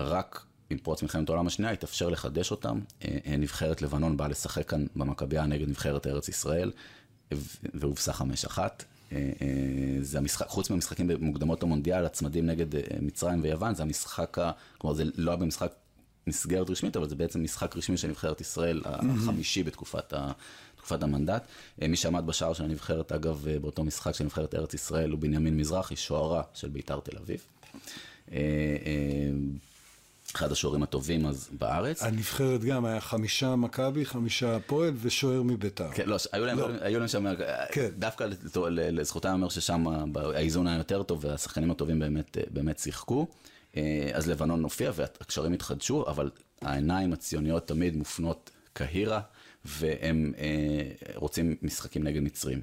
רק 0.00 0.44
עם 0.70 0.78
פרוץ 0.78 1.02
מלחמת 1.02 1.28
העולם 1.28 1.46
השנייה 1.46 1.72
התאפשר 1.72 2.08
לחדש 2.08 2.50
אותם, 2.50 2.80
אה, 3.04 3.18
אה, 3.26 3.36
נבחרת 3.36 3.82
לבנון 3.82 4.16
באה 4.16 4.28
לשחק 4.28 4.68
כאן 4.68 4.86
במכבייה 4.96 5.46
נגד 5.46 5.68
נבחרת 5.68 6.06
ארץ 6.06 6.28
ישראל, 6.28 6.72
והובסה 7.74 8.12
חמש 8.12 8.44
אחת. 8.44 8.84
אה, 9.12 9.18
זה 10.00 10.18
המשחק, 10.18 10.46
חוץ 10.48 10.70
מהמשחקים 10.70 11.06
במוקדמות 11.06 11.62
המונדיאל, 11.62 12.04
הצמדים 12.04 12.46
נגד 12.46 12.66
מצרים 13.00 13.42
ויוון, 13.42 13.74
זה 13.74 13.82
המשחק, 13.82 14.38
ה- 14.38 14.50
כלומר 14.78 14.94
זה 14.96 15.04
לא 15.14 15.30
היה 15.30 15.36
במשחק 15.36 15.72
מסגרת 16.26 16.70
רשמית, 16.70 16.96
אבל 16.96 17.08
זה 17.08 17.14
בעצם 17.14 17.42
משחק 17.42 17.76
רשמי 17.76 17.96
של 17.96 18.08
נבחרת 18.08 18.40
ישראל, 18.40 18.82
החמישי 18.84 19.62
בתקופת, 19.62 20.12
ה, 20.84 20.86
תקופת 20.86 21.02
המנדט. 21.02 21.46
אה, 21.82 21.88
מי 21.88 21.96
שעמד 21.96 22.26
בשער 22.26 22.52
של 22.52 22.64
הנבחרת, 22.64 23.12
אגב, 23.12 23.48
אה, 23.48 23.58
באותו 23.58 23.84
משחק 23.84 24.14
של 24.14 24.24
נבחרת 24.24 24.54
ארץ 24.54 24.74
ישראל, 24.74 25.10
הוא 25.10 25.18
בנימין 25.18 25.56
מזרחי, 25.56 25.96
שוערה 25.96 26.42
של 26.54 26.68
בית"ר 26.68 27.00
תל 27.00 27.16
אביב. 27.16 27.46
אה, 28.32 28.38
אחד 30.34 30.52
השוערים 30.52 30.82
הטובים 30.82 31.26
אז 31.26 31.48
בארץ. 31.58 32.02
הנבחרת 32.02 32.64
גם 32.64 32.84
היה 32.84 33.00
חמישה 33.00 33.56
מכבי, 33.56 34.04
חמישה 34.04 34.56
הפועל 34.56 34.92
ושוער 35.02 35.42
מביתר. 35.42 35.90
כן, 35.94 36.08
לא, 36.08 36.16
היו 36.32 36.44
להם, 36.44 36.58
לא. 36.58 36.68
היו 36.80 36.98
להם 36.98 37.08
שם, 37.08 37.26
כן. 37.72 37.88
דווקא 37.98 38.26
לזכותם 38.70 39.32
אומר 39.32 39.48
ששם 39.48 39.84
האיזון 40.14 40.66
היה 40.66 40.78
יותר 40.78 41.02
טוב 41.02 41.24
והשחקנים 41.24 41.70
הטובים 41.70 41.98
באמת, 41.98 42.38
באמת 42.50 42.78
שיחקו. 42.78 43.26
אז 44.12 44.28
לבנון 44.28 44.62
הופיע 44.62 44.92
והקשרים 44.94 45.52
התחדשו, 45.52 46.04
אבל 46.08 46.30
העיניים 46.62 47.12
הציוניות 47.12 47.68
תמיד 47.68 47.96
מופנות 47.96 48.50
קהירה, 48.72 49.20
והם 49.64 50.32
אה, 50.38 51.14
רוצים 51.14 51.56
משחקים 51.62 52.04
נגד 52.04 52.22
מצרים. 52.22 52.60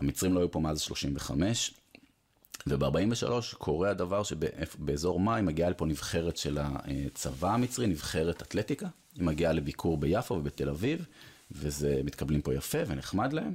המצרים 0.00 0.34
לא 0.34 0.40
היו 0.40 0.50
פה 0.50 0.60
מאז 0.60 0.80
35, 0.80 1.74
וב-43 2.66 3.56
קורה 3.58 3.90
הדבר 3.90 4.22
שבאזור 4.22 5.20
מאי 5.20 5.42
מגיעה 5.42 5.70
לפה 5.70 5.86
נבחרת 5.86 6.36
של 6.36 6.58
הצבא 6.60 7.54
המצרי, 7.54 7.86
נבחרת 7.86 8.42
אתלטיקה, 8.42 8.88
היא 9.14 9.24
מגיעה 9.24 9.52
לביקור 9.52 9.96
ביפו 9.96 10.34
ובתל 10.34 10.68
אביב, 10.68 11.06
וזה 11.50 12.00
מתקבלים 12.04 12.42
פה 12.42 12.54
יפה 12.54 12.78
ונחמד 12.86 13.32
להם. 13.32 13.54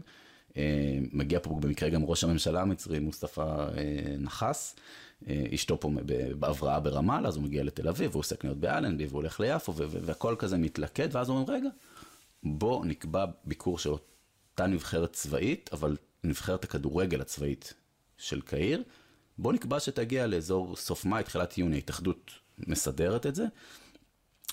אה, 0.57 0.99
מגיע 1.11 1.39
פה 1.39 1.57
במקרה 1.59 1.89
גם 1.89 2.03
ראש 2.03 2.23
הממשלה 2.23 2.61
המצרי, 2.61 2.99
מוסטפא 2.99 3.41
אה, 3.41 4.15
נחס, 4.19 4.75
אה, 5.27 5.43
אשתו 5.53 5.79
פה 5.79 5.89
בהבראה 6.39 6.79
ברמאללה, 6.79 7.27
אז 7.27 7.35
הוא 7.35 7.43
מגיע 7.43 7.63
לתל 7.63 7.87
אביב, 7.87 8.11
והוא 8.11 8.19
עושה 8.19 8.35
קניות 8.35 8.57
באלנבי, 8.57 9.05
והוא 9.05 9.21
הולך 9.21 9.39
ליפו, 9.39 9.73
והכל 9.75 10.35
כזה 10.39 10.57
מתלכד, 10.57 11.09
ואז 11.11 11.29
הוא 11.29 11.37
אומר, 11.37 11.53
רגע, 11.53 11.69
בוא 12.43 12.85
נקבע 12.85 13.25
ביקור 13.45 13.79
של 13.79 13.89
אותה 13.89 14.67
נבחרת 14.67 15.13
צבאית, 15.13 15.69
אבל 15.73 15.97
נבחרת 16.23 16.63
הכדורגל 16.63 17.21
הצבאית 17.21 17.73
של 18.17 18.41
קהיר, 18.41 18.83
בוא 19.37 19.53
נקבע 19.53 19.79
שתגיע 19.79 20.27
לאזור 20.27 20.75
סוף 20.75 21.05
מאי, 21.05 21.23
תחילת 21.23 21.57
יוני, 21.57 21.75
ההתאחדות 21.75 22.31
מסדרת 22.67 23.25
את 23.25 23.35
זה. 23.35 23.45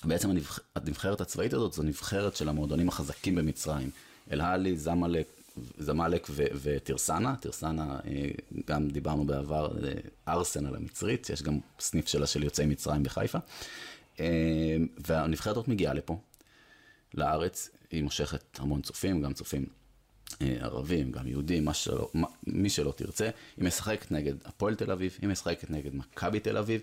בעצם 0.04 0.30
הנבח... 0.30 0.58
הנבחרת 0.74 1.20
הצבאית 1.20 1.52
הזאת 1.52 1.72
זו 1.72 1.82
נבחרת 1.82 2.36
של 2.36 2.48
המועדונים 2.48 2.88
החזקים 2.88 3.34
במצרים. 3.34 3.90
אל-עלי, 4.32 4.76
זמלק, 4.76 5.26
זמלק 5.78 6.26
ו- 6.30 6.44
וטירסנה, 6.62 7.36
טירסנה, 7.36 7.98
אה, 8.06 8.30
גם 8.66 8.88
דיברנו 8.88 9.26
בעבר, 9.26 9.84
אה, 9.84 9.92
ארסנל 10.28 10.76
המצרית, 10.76 11.30
יש 11.30 11.42
גם 11.42 11.58
סניף 11.80 12.08
שלה 12.08 12.26
של 12.26 12.44
יוצאי 12.44 12.66
מצרים 12.66 13.02
בחיפה. 13.02 13.38
אה, 14.20 14.76
והנבחרת 15.06 15.56
הזאת 15.56 15.68
מגיעה 15.68 15.94
לפה, 15.94 16.18
לארץ, 17.14 17.70
היא 17.90 18.02
מושכת 18.02 18.58
המון 18.58 18.82
צופים, 18.82 19.22
גם 19.22 19.32
צופים 19.32 19.66
אה, 20.42 20.56
ערבים, 20.60 21.12
גם 21.12 21.26
יהודים, 21.26 21.64
מה 21.64 21.74
שלא, 21.74 22.10
מה, 22.14 22.26
מי 22.46 22.70
שלא 22.70 22.92
תרצה. 22.96 23.30
היא 23.56 23.64
משחקת 23.64 24.12
נגד 24.12 24.34
הפועל 24.44 24.74
תל 24.74 24.90
אביב, 24.90 25.18
היא 25.22 25.28
משחקת 25.28 25.70
נגד 25.70 25.94
מכבי 25.94 26.40
תל 26.40 26.56
אביב, 26.56 26.80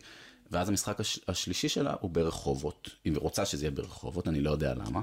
ואז 0.52 0.70
המשחק 0.70 1.00
הש, 1.00 1.20
השלישי 1.28 1.70
שלה 1.70 1.96
הוא 2.00 2.12
ברחובות. 2.12 2.90
היא 3.06 3.14
רוצה 3.16 3.46
שזה 3.46 3.66
יהיה 3.66 3.72
ברחובות, 3.72 4.28
אני 4.28 4.42
לא 4.42 4.52
יודע 4.52 4.74
למה. 4.74 5.02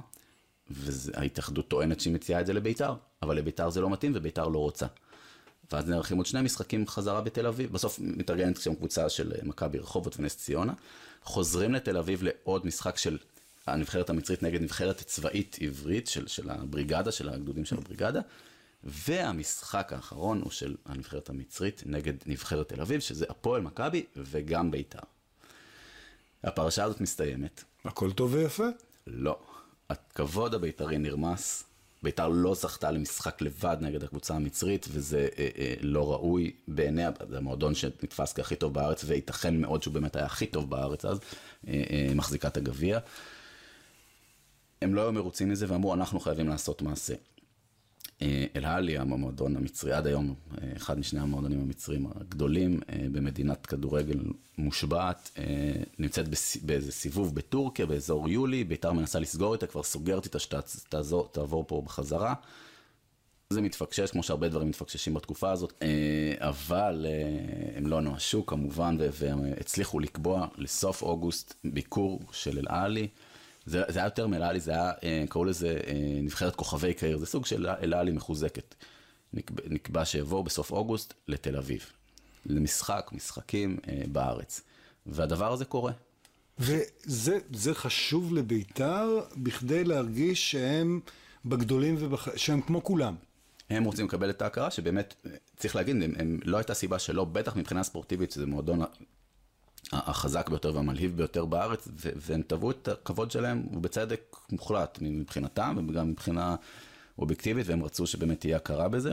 וההתאחדות 0.71 1.69
טוענת 1.69 2.01
שהיא 2.01 2.15
מציעה 2.15 2.41
את 2.41 2.47
זה 2.47 2.53
לביתר, 2.53 2.95
אבל 3.23 3.37
לביתר 3.37 3.71
זה 3.71 3.81
לא 3.81 3.91
מתאים 3.91 4.13
וביתר 4.15 4.49
לא 4.49 4.59
רוצה. 4.59 4.87
ואז 5.73 5.89
נערכים 5.89 6.17
עוד 6.17 6.27
שני 6.27 6.43
משחקים 6.43 6.87
חזרה 6.87 7.21
בתל 7.21 7.47
אביב, 7.47 7.73
בסוף 7.73 7.99
מתארגנת 7.99 8.61
שם 8.61 8.75
קבוצה 8.75 9.09
של 9.09 9.33
אה, 9.33 9.39
מכבי 9.43 9.79
רחובות 9.79 10.17
ונס 10.19 10.37
ציונה, 10.37 10.73
חוזרים 11.23 11.75
לתל 11.75 11.97
אביב 11.97 12.23
לעוד 12.23 12.67
משחק 12.67 12.99
של 12.99 13.19
הנבחרת 13.67 14.11
המצרית 14.11 14.43
נגד 14.43 14.63
נבחרת 14.63 14.97
צבאית 14.97 15.59
עברית 15.61 16.07
של, 16.07 16.27
של 16.27 16.51
הבריגדה, 16.51 17.13
של 17.13 17.29
הגדודים 17.29 17.65
של 17.65 17.77
הבריגדה, 17.79 18.21
והמשחק 18.85 19.93
האחרון 19.93 20.41
הוא 20.41 20.51
של 20.51 20.77
הנבחרת 20.87 21.31
המצרית 21.31 21.83
נגד 21.87 22.15
נבחרת 22.27 22.69
תל 22.69 22.81
אביב, 22.81 23.01
שזה 23.01 23.27
הפועל 23.29 23.63
מכבי 23.63 24.07
וגם 24.17 24.71
ביתר. 24.71 24.99
הפרשה 26.45 26.85
הזאת 26.85 27.01
מסתיימת, 27.01 27.65
הכל 27.85 28.13
טוב 28.13 28.35
ויפה. 28.35 28.67
לא. 29.07 29.39
הכבוד 29.91 30.55
הבית"רי 30.55 30.99
נרמס. 30.99 31.65
בית"ר 32.03 32.29
לא 32.29 32.55
זכתה 32.55 32.91
למשחק 32.91 33.43
לבד 33.43 33.77
נגד 33.81 34.05
הקבוצה 34.05 34.35
המצרית, 34.35 34.87
וזה 34.91 35.29
אה, 35.39 35.49
אה, 35.59 35.75
לא 35.81 36.13
ראוי 36.13 36.53
בעיניה, 36.69 37.11
זה 37.29 37.37
המועדון 37.39 37.75
שנתפס 37.75 38.33
כהכי 38.33 38.57
טוב 38.57 38.75
בארץ, 38.75 39.05
וייתכן 39.07 39.57
מאוד 39.61 39.83
שהוא 39.83 39.95
באמת 39.95 40.17
היה 40.17 40.25
הכי 40.25 40.47
טוב 40.47 40.71
בארץ 40.71 41.05
אז, 41.05 41.19
אה, 41.69 41.83
אה, 41.91 42.13
מחזיקת 42.15 42.57
הגביע. 42.57 42.99
הם 44.83 44.95
לא 44.95 45.01
היו 45.01 45.13
מרוצים 45.13 45.49
מזה 45.49 45.67
ואמרו, 45.69 45.95
אנחנו 45.95 46.21
חייבים 46.21 46.49
לעשות 46.49 46.83
מעשה. 46.83 47.15
אה, 48.23 48.45
אל-עלי, 48.57 48.99
המועדון 48.99 49.57
המצרי, 49.57 49.93
עד 49.93 50.07
היום, 50.07 50.35
אה, 50.63 50.69
אחד 50.77 50.99
משני 50.99 51.21
המועדונים 51.21 51.61
המצריים 51.61 52.07
הגדולים 52.15 52.81
אה, 52.89 53.07
במדינת 53.13 53.67
כדורגל 53.67 54.19
מושבעת, 54.59 55.39
נמצאת 55.99 56.27
באיזה 56.63 56.93
סיבוב 56.93 57.35
בטורקיה, 57.35 57.87
באזור 57.87 58.29
יולי, 58.29 58.65
בית"ר 58.65 58.93
מנסה 58.93 59.19
לסגור 59.19 59.55
איתה, 59.55 59.67
כבר 59.67 59.83
סוגרת 59.83 60.25
איתה 60.25 60.39
שתעבור 60.39 61.65
פה 61.67 61.83
בחזרה. 61.85 62.35
זה 63.51 63.61
מתפקשש, 63.61 64.11
כמו 64.11 64.23
שהרבה 64.23 64.49
דברים 64.49 64.69
מתפקששים 64.69 65.15
בתקופה 65.15 65.51
הזאת, 65.51 65.83
אבל 66.39 67.07
הם 67.77 67.87
לא 67.87 68.01
נואשו 68.01 68.47
כמובן, 68.47 68.97
והם 69.13 69.41
הצליחו 69.61 70.01
לקבוע 70.01 70.47
לסוף 70.59 71.03
אוגוסט 71.03 71.55
ביקור 71.65 72.21
של 72.33 72.59
אל-עלי. 72.59 73.09
זה, 73.67 73.83
זה 73.89 73.99
היה 73.99 74.07
יותר 74.07 74.27
מאל-עלי, 74.27 74.61
זה 74.61 74.71
היה, 74.71 74.93
אה, 75.03 75.25
קראו 75.29 75.45
לזה 75.45 75.79
אה, 75.87 76.21
נבחרת 76.23 76.57
כוכבי 76.57 76.95
קהיר, 76.95 77.19
זה 77.19 77.27
סוג 77.27 77.47
של 77.47 77.67
אל-עלי 77.67 78.13
מחוזקת. 78.13 78.75
נקבע, 79.33 79.63
נקבע 79.67 80.05
שיבואו 80.05 80.43
בסוף 80.43 80.73
אוגוסט 80.73 81.15
לתל 81.29 81.57
אביב, 81.57 81.87
למשחק, 82.47 83.11
משחקים 83.13 83.77
אה, 83.89 84.03
בארץ. 84.13 84.61
והדבר 85.07 85.53
הזה 85.53 85.65
קורה. 85.65 85.93
וזה 86.59 87.39
זה 87.53 87.75
חשוב 87.75 88.35
לביתר 88.35 89.21
בכדי 89.37 89.85
להרגיש 89.85 90.51
שהם 90.51 91.01
בגדולים 91.45 91.97
ובח... 91.99 92.37
שהם 92.37 92.61
כמו 92.61 92.85
כולם. 92.85 93.15
הם 93.71 93.85
רוצים 93.85 94.07
לקבל 94.07 94.31
את 94.31 94.43
ההכרה 94.43 94.71
שבאמת, 94.71 95.27
צריך 95.57 95.77
להגיד, 95.77 95.97
הם, 96.03 96.13
הם, 96.19 96.39
לא 96.45 96.57
הייתה 96.57 96.75
סיבה 96.75 96.99
שלא, 96.99 97.25
בטח 97.25 97.57
מבחינה 97.57 97.83
ספורטיבית, 97.83 98.31
שזה 98.31 98.47
מועדון 98.47 98.81
החזק 99.93 100.49
ביותר 100.49 100.75
והמלהיב 100.75 101.17
ביותר 101.17 101.45
בארץ, 101.45 101.89
והם 101.97 102.43
תבעו 102.47 102.71
את 102.71 102.89
הכבוד 102.89 103.31
שלהם, 103.31 103.67
ובצדק 103.73 104.37
מוחלט 104.53 104.99
מבחינתם, 105.01 105.77
וגם 105.89 106.11
מבחינה 106.11 106.57
אובייקטיבית, 107.19 107.67
והם 107.67 107.85
רצו 107.85 108.07
שבאמת 108.07 108.41
תהיה 108.41 108.57
הכרה 108.57 108.89
בזה. 108.89 109.13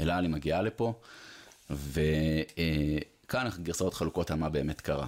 אל-עלי 0.00 0.28
מגיעה 0.28 0.62
לפה, 0.62 1.00
וכאן 1.70 3.48
גרסאות 3.62 3.94
חלוקות 3.94 4.30
על 4.30 4.38
מה 4.38 4.48
באמת 4.48 4.80
קרה. 4.80 5.06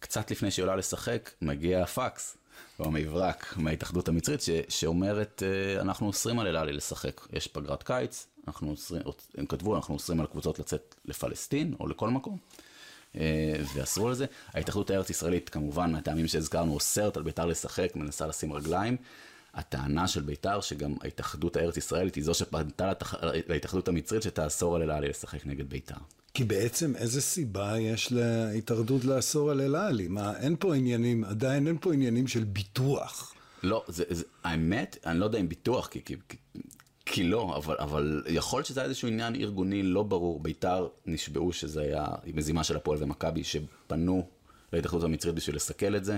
קצת 0.00 0.30
לפני 0.30 0.50
שהיא 0.50 0.62
עולה 0.62 0.76
לשחק, 0.76 1.30
מגיע 1.42 1.82
הפקס, 1.82 2.36
או 2.80 2.84
המברק 2.84 3.54
מההתאחדות 3.56 4.08
המצרית, 4.08 4.40
ש- 4.40 4.50
שאומרת, 4.68 5.42
אה, 5.46 5.80
אנחנו 5.80 6.06
אוסרים 6.06 6.38
על 6.38 6.46
אל-עלי 6.46 6.72
לשחק. 6.72 7.20
יש 7.32 7.46
פגרת 7.46 7.82
קיץ, 7.82 8.26
אנחנו 8.48 8.70
אוסרים, 8.70 9.02
הם 9.36 9.46
כתבו, 9.46 9.76
אנחנו 9.76 9.94
אוסרים 9.94 10.20
על 10.20 10.26
קבוצות 10.26 10.58
לצאת 10.58 10.94
לפלסטין 11.04 11.74
או 11.80 11.86
לכל 11.86 12.10
מקום. 12.10 12.38
אה, 13.16 13.54
ואסרו 13.74 14.08
על 14.08 14.14
זה. 14.14 14.26
ההתאחדות 14.54 14.90
הארץ 14.90 15.10
ישראלית, 15.10 15.48
כמובן, 15.48 15.92
מהטעמים 15.92 16.26
שהזכרנו, 16.26 16.74
אוסרת 16.74 17.16
על 17.16 17.22
בית"ר 17.22 17.46
לשחק, 17.46 17.92
מנסה 17.96 18.26
לשים 18.26 18.52
רגליים. 18.52 18.96
הטענה 19.54 20.08
של 20.08 20.22
בית"ר, 20.22 20.60
שגם 20.60 20.94
ההתאחדות 21.02 21.56
הארץ 21.56 21.76
ישראלית 21.76 22.14
היא 22.14 22.24
זו 22.24 22.34
שפנתה 22.34 22.90
לתח... 22.90 23.14
להתאחדות 23.48 23.88
המצרית 23.88 24.22
שתאסור 24.22 24.76
על 24.76 24.82
אל-עלי 24.82 25.08
לשחק 25.08 25.46
נגד 25.46 25.70
בית"ר. 25.70 25.94
כי 26.34 26.44
בעצם 26.44 26.96
איזה 26.96 27.20
סיבה 27.20 27.78
יש 27.78 28.12
להתאחדות 28.12 29.04
לאסור 29.04 29.50
על 29.50 29.60
אל-עלי? 29.60 30.08
מה, 30.08 30.38
אין 30.38 30.56
פה 30.58 30.74
עניינים, 30.74 31.24
עדיין 31.24 31.66
אין 31.66 31.76
פה 31.80 31.92
עניינים 31.92 32.26
של 32.26 32.44
ביטוח. 32.44 33.34
לא, 33.62 33.84
זה, 33.88 34.04
זה, 34.10 34.24
האמת, 34.44 34.96
אני 35.06 35.18
לא 35.18 35.24
יודע 35.24 35.38
אם 35.38 35.48
ביטוח, 35.48 35.86
כי, 35.86 36.04
כי, 36.04 36.16
כי, 37.10 37.24
לא, 37.24 37.56
אבל, 37.56 37.76
אבל 37.78 38.22
יכול 38.28 38.64
שזה 38.64 38.80
היה 38.80 38.88
איזשהו 38.88 39.08
עניין 39.08 39.34
ארגוני 39.34 39.82
לא 39.82 40.02
ברור. 40.02 40.40
בית"ר 40.40 40.88
נשבעו 41.06 41.52
שזה 41.52 41.80
היה 41.80 42.06
מזימה 42.34 42.64
של 42.64 42.76
הפועל 42.76 43.02
ומכבי, 43.02 43.44
שפנו 43.44 44.26
להתאחדות 44.72 45.02
המצרית 45.04 45.34
בשביל 45.34 45.56
לסכל 45.56 45.96
את 45.96 46.04
זה. 46.04 46.16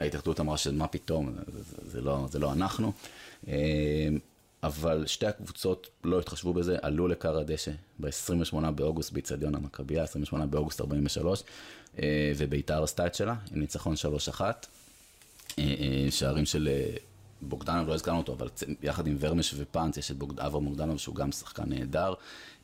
ההתאחדות 0.00 0.40
אמרה 0.40 0.56
שמה 0.56 0.88
פתאום, 0.88 1.34
זה, 1.52 1.62
זה, 1.90 2.00
לא, 2.00 2.26
זה 2.30 2.38
לא 2.38 2.52
אנחנו. 2.52 2.92
אה, 3.48 4.08
אבל 4.62 5.06
שתי 5.06 5.26
הקבוצות 5.26 5.88
לא 6.04 6.18
התחשבו 6.18 6.52
בזה, 6.52 6.76
עלו 6.82 7.08
לכר 7.08 7.38
הדשא 7.38 7.70
ב-28 7.98 8.70
באוגוסט 8.70 9.12
באיצטדיון 9.12 9.54
המכבייה, 9.54 10.02
28 10.02 10.46
באוגוסט 10.46 10.80
43, 10.80 11.42
אה, 11.98 12.32
ובית"ר 12.36 12.82
עשתה 12.82 13.06
את 13.06 13.14
שלה, 13.14 13.34
עם 13.52 13.60
ניצחון 13.60 13.94
3-1. 13.94 14.40
אה, 14.40 14.48
אה, 15.58 16.06
שערים 16.10 16.46
של 16.46 16.68
אה, 16.68 16.96
בוגדנוב, 17.42 17.88
לא 17.88 17.94
הזכרנו 17.94 18.18
אותו, 18.18 18.32
אבל 18.32 18.48
יחד 18.82 19.06
עם 19.06 19.16
ורמש 19.20 19.54
ופאנץ 19.56 19.96
יש 19.96 20.10
את 20.10 20.16
בוגד- 20.16 20.40
אברהם 20.40 20.64
בוגדנוב 20.64 20.98
שהוא 20.98 21.14
גם 21.14 21.32
שחקן 21.32 21.62
נהדר. 21.66 22.14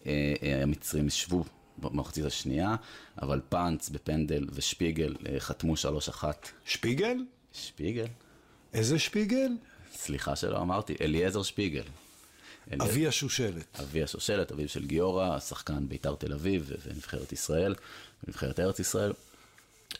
אה, 0.07 0.11
אה, 0.43 0.63
המצרים 0.63 1.07
ישבו 1.07 1.45
במחצית 1.79 2.25
השנייה, 2.25 2.77
אבל 3.23 3.41
פאנץ 3.49 3.89
בפנדל 3.89 4.47
ושפיגל 4.53 5.15
אה, 5.29 5.41
חתמו 5.41 5.75
3-1. 5.77 6.25
שפיגל? 6.67 7.17
שפיגל? 7.53 8.07
איזה 8.75 8.99
שפיגל? 8.99 9.53
סליחה 9.95 10.37
שלא 10.37 10.61
אמרתי, 10.63 10.95
אליעזר 11.01 11.43
שפיגל. 11.43 11.83
אלי- 12.73 12.85
אבי 12.85 13.07
השושלת. 13.07 13.81
אבי 13.81 14.03
השושלת, 14.03 14.53
אביו 14.53 14.69
של 14.69 14.87
גיורא, 14.87 15.39
שחקן 15.39 15.89
בית"ר 15.89 16.15
תל 16.15 16.33
אביב 16.33 16.73
ונבחרת 16.87 17.33
ישראל, 17.33 17.75
נבחרת 18.29 18.61
ארץ 18.61 18.79
ישראל. 18.79 19.13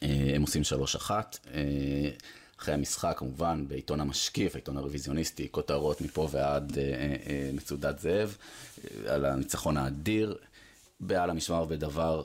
הם 0.03 0.43
עושים 0.43 0.63
3-1. 0.65 1.39
אחרי 2.61 2.75
המשחק, 2.75 3.15
כמובן, 3.19 3.65
בעיתון 3.69 4.01
המשקיף, 4.01 4.55
העיתון 4.55 4.77
הרוויזיוניסטי, 4.77 5.49
כותרות 5.51 6.01
מפה 6.01 6.29
ועד 6.31 6.79
אה, 6.79 6.85
אה, 6.85 7.17
אה, 7.27 7.51
מצודת 7.53 7.99
זאב, 7.99 8.37
אה, 8.85 9.15
על 9.15 9.25
הניצחון 9.25 9.77
האדיר. 9.77 10.39
בעל 11.01 11.31
המשמר 11.31 11.65
ודבר 11.69 12.23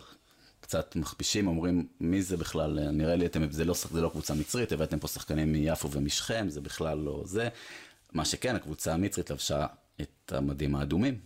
קצת 0.61 0.95
מכפישים, 0.95 1.47
אומרים, 1.47 1.87
מי 1.99 2.21
זה 2.21 2.37
בכלל, 2.37 2.79
אה, 2.79 2.91
נראה 2.91 3.15
לי, 3.15 3.25
אתם, 3.25 3.51
זה, 3.51 3.65
לא, 3.65 3.75
זה 3.91 4.01
לא 4.01 4.09
קבוצה 4.09 4.33
מצרית, 4.33 4.71
הבאתם 4.71 4.99
פה 4.99 5.07
שחקנים 5.07 5.51
מיפו 5.51 5.91
ומשכם, 5.91 6.45
זה 6.49 6.61
בכלל 6.61 6.97
לא 6.97 7.21
זה. 7.25 7.49
מה 8.13 8.25
שכן, 8.25 8.55
הקבוצה 8.55 8.93
המצרית 8.93 9.29
לבשה 9.29 9.65
את 10.01 10.33
המדים 10.33 10.75
האדומים 10.75 11.19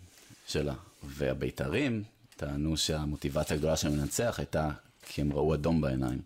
שלה, 0.47 0.73
והבית"רים 1.03 2.03
טענו 2.37 2.77
שהמוטיבציה 2.77 3.55
הגדולה 3.55 3.75
שלהם 3.75 3.97
לנצח 3.97 4.35
הייתה 4.37 4.69
כי 5.01 5.21
הם 5.21 5.33
ראו 5.33 5.53
אדום 5.53 5.81
בעיניים, 5.81 6.21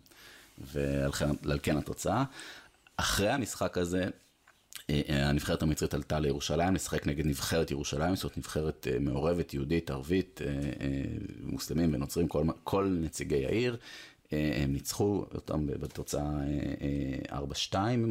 ועל 0.74 1.12
כן, 1.12 1.30
כן 1.64 1.78
התוצאה. 1.78 2.24
אחרי 2.98 3.30
המשחק 3.30 3.78
הזה, 3.78 4.08
אה, 4.90 5.02
אה, 5.10 5.30
הנבחרת 5.30 5.62
המצרית 5.62 5.94
עלתה 5.94 6.20
לירושלים 6.20 6.76
לשחק 6.76 7.08
נגד 7.08 7.26
נבחרת 7.26 7.72
ירושלים, 7.72 8.16
זאת 8.16 8.38
נבחרת 8.38 8.88
אה, 8.92 9.00
מעורבת, 9.00 9.54
יהודית, 9.54 9.92
ערבית, 9.92 10.42
מוסלמים 11.44 11.94
ונוצרים, 11.94 12.28
כל, 12.28 12.44
כל 12.64 12.98
נציגי 13.02 13.46
העיר. 13.46 13.78
הם 14.32 14.74
ניצחו 14.74 15.26
אותם 15.34 15.68
בתוצאה 15.68 16.22
אה, 17.32 17.38
אה, 17.38 17.40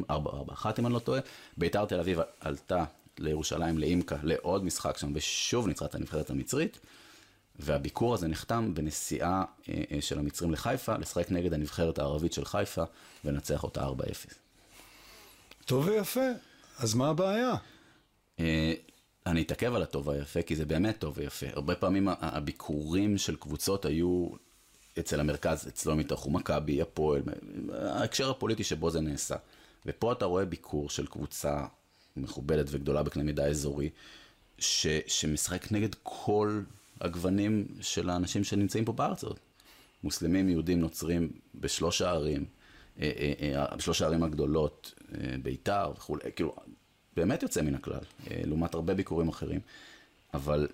4-2, 0.09 0.11
4-1 0.11 0.67
אם 0.79 0.87
אני 0.87 0.95
לא 0.95 0.99
טועה. 0.99 1.21
ביתר 1.57 1.85
תל 1.85 2.01
אביב 2.01 2.19
עלתה 2.41 2.85
לירושלים, 3.19 3.79
לאימקה, 3.79 4.17
לעוד 4.23 4.65
משחק 4.65 4.99
שם, 4.99 5.13
ושוב 5.15 5.67
ניצחה 5.67 5.85
את 5.85 5.95
הנבחרת 5.95 6.31
המצרית. 6.31 6.81
והביקור 7.59 8.15
הזה 8.15 8.29
נחתם 8.29 8.75
בנסיעה 8.75 9.45
של 10.01 10.19
המצרים 10.19 10.53
לחיפה, 10.53 10.97
לשחק 10.97 11.31
נגד 11.31 11.55
הנבחרת 11.55 11.99
הערבית 11.99 12.33
של 12.33 12.45
חיפה, 12.45 12.83
ולנצח 13.25 13.65
אותה 13.65 13.89
4-0. 13.89 14.42
טוב 15.65 15.89
ויפה. 15.89 16.27
אז 16.79 16.95
מה 16.95 17.09
הבעיה? 17.09 17.55
אה, 18.41 18.73
אני 19.27 19.43
אתעכב 19.43 19.75
על 19.75 19.83
הטוב 19.83 20.09
והיפה, 20.09 20.43
כי 20.43 20.57
זה 20.57 20.65
באמת 20.65 20.99
טוב 20.99 21.15
ויפה. 21.19 21.47
הרבה 21.53 21.75
פעמים 21.75 22.09
הביקורים 22.21 23.19
של 23.19 23.37
קבוצות 23.37 23.85
היו 23.85 24.29
אצל 24.99 25.21
המרכז, 25.21 25.69
אצלו 25.69 25.97
מתארחו 25.97 26.31
מכבי, 26.31 26.83
הפועל, 26.83 27.23
ההקשר 27.73 28.31
הפוליטי 28.31 28.65
שבו 28.65 28.91
זה 28.91 29.01
נעשה. 29.01 29.37
ופה 29.87 30.13
אתה 30.13 30.25
רואה 30.25 30.45
ביקור 30.45 30.91
של 30.91 31.07
קבוצה 31.07 31.65
מכובדת 32.17 32.67
וגדולה 32.71 33.03
בקנה 33.03 33.23
מידה 33.23 33.47
אזורי, 33.47 33.91
ש, 34.59 34.87
שמשחק 35.07 35.73
נגד 35.73 35.95
כל 36.03 36.61
הגוונים 37.01 37.67
של 37.81 38.11
האנשים 38.11 38.45
שנמצאים 38.45 38.85
פה 38.85 38.93
בארץ 38.93 39.25
הזאת. 39.25 39.39
מוסלמים, 40.05 40.49
יהודים, 40.49 40.81
נוצרים, 40.81 41.33
בשלוש 41.55 42.03
הערים, 42.03 42.45
אה, 43.01 43.11
אה, 43.17 43.57
אה, 43.71 43.77
בשלוש 43.77 44.03
הערים 44.03 44.23
הגדולות, 44.23 44.95
ביתר 45.43 45.93
וכולי, 45.97 46.23
כאילו, 46.37 46.57
באמת 47.17 47.43
יוצא 47.43 47.63
מן 47.63 47.75
הכלל, 47.75 48.01
לעומת 48.31 48.75
הרבה 48.75 48.95
ביקורים 48.95 49.29
אחרים, 49.29 49.61
אבל 50.35 50.69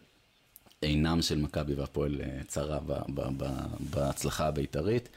עינם 0.81 1.23
של 1.23 1.39
מכבי 1.39 1.75
והפועל 1.75 2.21
צרה 2.47 2.79
בהצלחה 3.91 4.47
הבית"רית, 4.47 5.09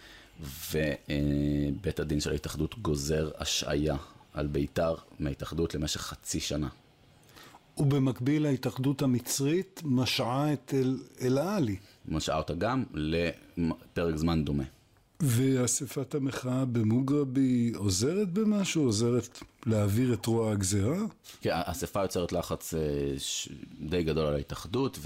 ובית 0.41 1.99
הדין 1.99 2.19
של 2.19 2.31
ההתאחדות 2.31 2.79
גוזר 2.79 3.31
השעיה 3.37 3.95
על 4.33 4.47
בית"ר 4.47 4.95
מההתאחדות 5.19 5.75
למשך 5.75 6.01
חצי 6.01 6.39
שנה. 6.39 6.69
ובמקביל 7.77 8.45
ההתאחדות 8.45 9.01
המצרית 9.01 9.81
משעה 9.85 10.53
את 10.53 10.73
אל, 10.73 10.97
אל 11.21 11.37
עלי. 11.37 11.75
משעה 12.05 12.37
אותה 12.37 12.53
גם 12.53 12.83
לפרק 12.93 14.15
זמן 14.15 14.45
דומה. 14.45 14.63
ואספת 15.23 16.15
המחאה 16.15 16.65
במוגרבי 16.65 17.71
עוזרת 17.75 18.33
במשהו? 18.33 18.83
עוזרת 18.83 19.39
להעביר 19.65 20.13
את 20.13 20.25
רוע 20.25 20.51
הגזירה? 20.51 20.97
כן, 21.41 21.49
האספה 21.53 22.01
יוצרת 22.01 22.31
לחץ 22.31 22.73
אה, 22.73 22.79
די 23.79 24.03
גדול 24.03 24.25
על 24.25 24.33
ההתאחדות, 24.33 24.99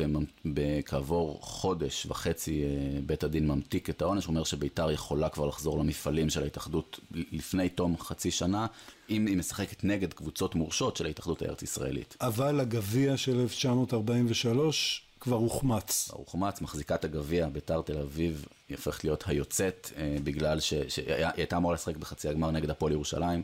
וכעבור 0.56 1.40
חודש 1.42 2.06
וחצי 2.06 2.64
אה, 2.64 3.00
בית 3.06 3.24
הדין 3.24 3.48
ממתיק 3.48 3.90
את 3.90 4.02
העונש, 4.02 4.28
אומר 4.28 4.44
שביתר 4.44 4.92
יכולה 4.92 5.30
כבר 5.30 5.46
לחזור 5.46 5.80
למפעלים 5.80 6.30
של 6.30 6.44
ההתאחדות 6.44 7.00
לפני 7.12 7.70
תום 7.70 7.98
חצי 7.98 8.32
שנה, 8.32 8.66
אם 9.10 9.26
היא 9.26 9.38
משחקת 9.38 9.84
נגד 9.84 10.14
קבוצות 10.14 10.56
מורשות 10.56 10.98
של 10.98 11.06
ההתאחדות 11.06 11.42
הארץ-ישראלית. 11.42 12.18
אבל 12.22 12.60
הגביע 12.60 13.18
של 13.18 13.40
1943 13.40 15.05
כבר 15.26 15.36
הוחמץ. 15.36 16.10
ברוך 16.14 16.34
אומץ, 16.34 16.62
מחזיקת 16.62 17.04
הגביע, 17.06 17.50
ביתר 17.50 17.82
תל 17.82 17.98
אביב, 17.98 18.46
היא 18.70 18.78
הופכת 18.78 19.04
להיות 19.04 19.24
היוצאת, 19.28 19.92
אה, 19.98 20.18
בגלל 20.24 20.60
ש- 20.60 20.74
שהיא 20.74 21.06
הייתה 21.36 21.58
אמורה 21.58 21.74
לשחק 21.76 21.98
בחצי 21.98 22.30
הגמר 22.30 22.52
נגד 22.52 22.70
הפועל 22.70 22.92
ירושלים, 22.94 23.42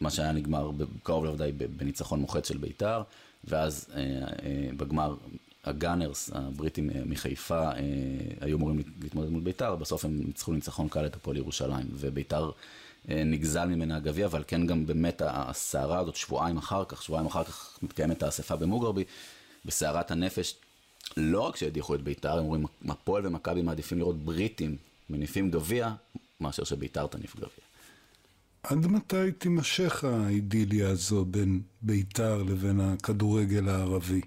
מה 0.00 0.10
שהיה 0.10 0.32
נגמר 0.32 0.70
קרוב 1.02 1.24
לוודאי 1.24 1.52
בניצחון 1.52 2.20
מוחץ 2.20 2.48
של 2.48 2.58
ביתר, 2.58 3.02
ואז 3.44 3.86
אה, 3.94 4.00
אה, 4.00 4.26
בגמר 4.76 5.14
הגאנרס, 5.64 6.30
הבריטים 6.34 6.90
אה, 6.90 7.00
מחיפה, 7.06 7.62
אה, 7.72 7.78
היו 8.40 8.56
אמורים 8.56 8.82
להתמודד 9.02 9.28
מול 9.30 9.40
ביתר, 9.42 9.76
בסוף 9.76 10.04
הם 10.04 10.20
ניצחו 10.26 10.52
ניצחון 10.52 10.88
קל 10.88 11.06
את 11.06 11.16
הפועל 11.16 11.36
ירושלים, 11.36 11.86
וביתר 11.94 12.50
אה, 13.10 13.22
נגזל 13.24 13.64
ממנה 13.66 13.96
הגביע, 13.96 14.26
אבל 14.26 14.44
כן 14.46 14.66
גם 14.66 14.86
באמת 14.86 15.22
הסערה 15.24 15.98
הזאת, 15.98 16.16
שבועיים 16.16 16.56
אחר 16.58 16.84
כך, 16.84 17.02
שבועיים 17.02 17.26
אחר 17.26 17.44
כך 17.44 17.78
מתקיימת 17.82 18.22
האספה 18.22 18.56
במוגרבי, 18.56 19.04
בסערת 19.64 20.10
הנפש, 20.10 20.54
לא 21.16 21.40
רק 21.40 21.56
שהדיחו 21.56 21.94
את 21.94 22.02
ביתר, 22.02 22.38
הם 22.38 22.44
אומרים, 22.44 22.64
הפועל 22.88 23.26
ומכבי 23.26 23.62
מעדיפים 23.62 23.98
לראות 23.98 24.16
בריטים 24.16 24.76
מניפים 25.10 25.50
גביע, 25.50 25.92
מאשר 26.40 26.64
שביתר 26.64 27.06
תניף 27.06 27.36
גביע. 27.36 27.48
עד 28.62 28.86
מתי 28.86 29.32
תימשך 29.38 30.04
האידיליה 30.04 30.88
הזו 30.88 31.24
בין 31.24 31.60
ביתר 31.82 32.42
לבין 32.42 32.80
הכדורגל 32.80 33.68
הערבי? 33.68 34.20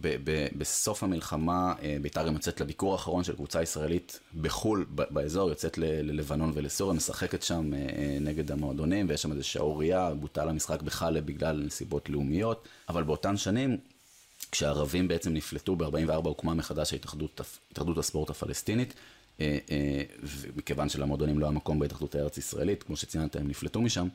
ב- 0.00 0.16
ב- 0.24 0.48
בסוף 0.58 1.02
המלחמה 1.02 1.74
אה, 1.82 1.96
ביתר 2.02 2.26
גם 2.26 2.32
יוצאת 2.34 2.60
לביקור 2.60 2.92
האחרון 2.92 3.24
של 3.24 3.34
קבוצה 3.34 3.62
ישראלית 3.62 4.20
בחו"ל, 4.40 4.86
ב- 4.94 5.02
באזור, 5.10 5.48
יוצאת 5.48 5.78
ל- 5.78 5.84
ללבנון 5.84 6.50
ולסוריה, 6.54 6.94
משחקת 6.94 7.42
שם 7.42 7.74
אה, 7.74 7.78
אה, 7.78 8.18
נגד 8.20 8.50
המועדונים, 8.50 9.06
ויש 9.08 9.22
שם 9.22 9.32
איזו 9.32 9.48
שערורייה, 9.48 10.14
בוטל 10.14 10.48
המשחק 10.48 10.82
בחאלה 10.82 11.20
בגלל 11.20 11.62
נסיבות 11.66 12.10
לאומיות, 12.10 12.68
אבל 12.88 13.02
באותן 13.02 13.36
שנים, 13.36 13.76
כשהערבים 14.54 15.08
בעצם 15.08 15.32
נפלטו 15.32 15.76
ב-44 15.76 16.14
הוקמה 16.24 16.54
מחדש 16.54 16.94
התאחדות 16.94 17.98
הספורט 17.98 18.30
הפלסטינית, 18.30 18.94
אה, 19.40 19.58
אה, 19.70 20.02
ומכיוון 20.22 20.88
שלמועדונים 20.88 21.38
לא 21.38 21.46
היה 21.46 21.52
מקום 21.52 21.78
בהתאחדות 21.78 22.14
הארץ-ישראלית, 22.14 22.82
כמו 22.82 22.96
שציינת, 22.96 23.36
הם 23.36 23.48
נפלטו 23.48 23.82
משם, 23.82 24.08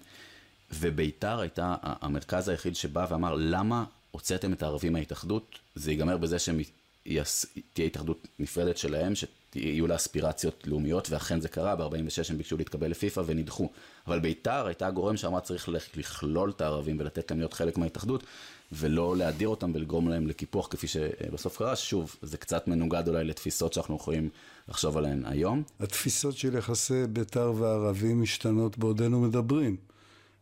וביתר 0.73 1.39
הייתה 1.39 1.75
המרכז 1.81 2.49
היחיד 2.49 2.75
שבא 2.75 3.07
ואמר, 3.09 3.35
למה 3.37 3.85
הוצאתם 4.11 4.53
את 4.53 4.63
הערבים 4.63 4.93
מההתאחדות? 4.93 5.59
זה 5.75 5.91
ייגמר 5.91 6.17
בזה 6.17 6.39
שתהיה 6.39 7.85
התאחדות 7.85 8.27
נפרדת 8.39 8.77
שלהם, 8.77 9.13
שיהיו 9.53 9.87
לה 9.87 9.95
אספירציות 9.95 10.67
לאומיות, 10.67 11.09
ואכן 11.09 11.41
זה 11.41 11.49
קרה, 11.49 11.75
ב-46 11.75 12.29
הם 12.29 12.37
ביקשו 12.37 12.57
להתקבל 12.57 12.91
לפיפ"א 12.91 13.21
ונדחו. 13.25 13.69
אבל 14.07 14.19
ביתר 14.19 14.65
הייתה 14.65 14.87
הגורם 14.87 15.17
שאמרה 15.17 15.41
צריך 15.41 15.69
לכלול 15.95 16.49
את 16.49 16.61
הערבים 16.61 16.99
ולתת 16.99 17.31
להם 17.31 17.39
להיות 17.39 17.53
חלק 17.53 17.77
מההתאחדות, 17.77 18.23
ולא 18.71 19.17
להדיר 19.17 19.47
אותם 19.47 19.71
ולגרום 19.75 20.09
להם 20.09 20.27
לקיפוח 20.27 20.67
כפי 20.67 20.87
שבסוף 20.87 21.57
קרה. 21.57 21.75
שוב, 21.75 22.15
זה 22.21 22.37
קצת 22.37 22.67
מנוגד 22.67 23.07
אולי 23.07 23.23
לתפיסות 23.23 23.73
שאנחנו 23.73 23.95
יכולים 23.95 24.29
לחשוב 24.69 24.97
עליהן 24.97 25.25
היום. 25.25 25.63
התפיסות 25.79 26.37
של 26.37 26.57
יחסי 26.57 27.07
ביתר 27.07 27.53
והערבים 27.57 28.21
משתנות 28.21 28.77
בעודנו 28.77 29.21
מדברים. 29.21 29.75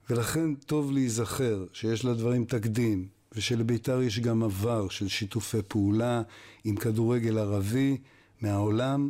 ולכן 0.10 0.56
טוב 0.56 0.92
להיזכר 0.92 1.66
שיש 1.74 2.06
לדברים 2.06 2.46
תקדים, 2.46 3.08
ושלביתר 3.36 4.02
יש 4.02 4.20
גם 4.20 4.44
עבר 4.44 4.90
של 4.90 5.08
שיתופי 5.08 5.58
פעולה 5.68 6.22
עם 6.64 6.76
כדורגל 6.76 7.38
ערבי 7.38 7.98
מהעולם 8.42 9.10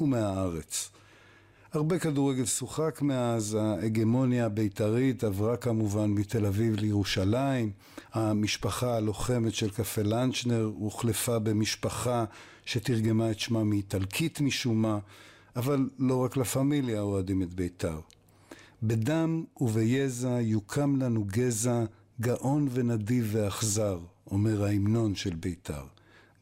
ומהארץ. 0.00 0.90
הרבה 1.72 1.98
כדורגל 1.98 2.44
שוחק 2.44 3.02
מאז, 3.02 3.54
ההגמוניה 3.54 4.46
הבית"רית 4.46 5.24
עברה 5.24 5.56
כמובן 5.56 6.10
מתל 6.10 6.46
אביב 6.46 6.76
לירושלים, 6.76 7.70
המשפחה 8.12 8.96
הלוחמת 8.96 9.54
של 9.54 9.70
קפה 9.70 10.02
לנצ'נר 10.02 10.70
הוחלפה 10.74 11.38
במשפחה 11.38 12.24
שתרגמה 12.64 13.30
את 13.30 13.38
שמה 13.38 13.64
מאיטלקית 13.64 14.40
משום 14.40 14.82
מה, 14.82 14.98
אבל 15.56 15.88
לא 15.98 16.24
רק 16.24 16.36
לה 16.36 16.44
פמיליה 16.44 17.00
אוהדים 17.00 17.42
את 17.42 17.54
בית"ר. 17.54 18.00
בדם 18.82 19.44
וביזע 19.60 20.40
יוקם 20.40 20.96
לנו 20.96 21.24
גזע 21.24 21.84
גאון 22.20 22.68
ונדיב 22.70 23.28
ואכזר, 23.32 23.98
אומר 24.30 24.64
ההמנון 24.64 25.14
של 25.14 25.34
בית"ר. 25.34 25.84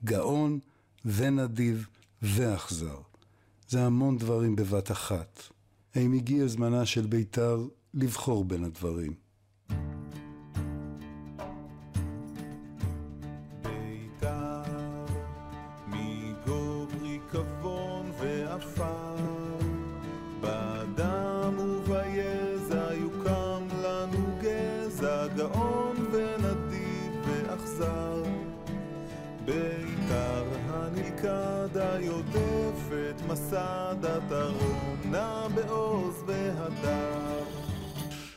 גאון 0.04 0.58
ונדיב 1.04 1.86
ואכזר. 2.22 2.98
זה 3.68 3.84
המון 3.86 4.18
דברים 4.18 4.56
בבת 4.56 4.90
אחת. 4.90 5.42
האם 5.94 6.12
הגיע 6.12 6.46
זמנה 6.46 6.86
של 6.86 7.06
בית"ר 7.06 7.66
לבחור 7.94 8.44
בין 8.44 8.64
הדברים? 8.64 9.25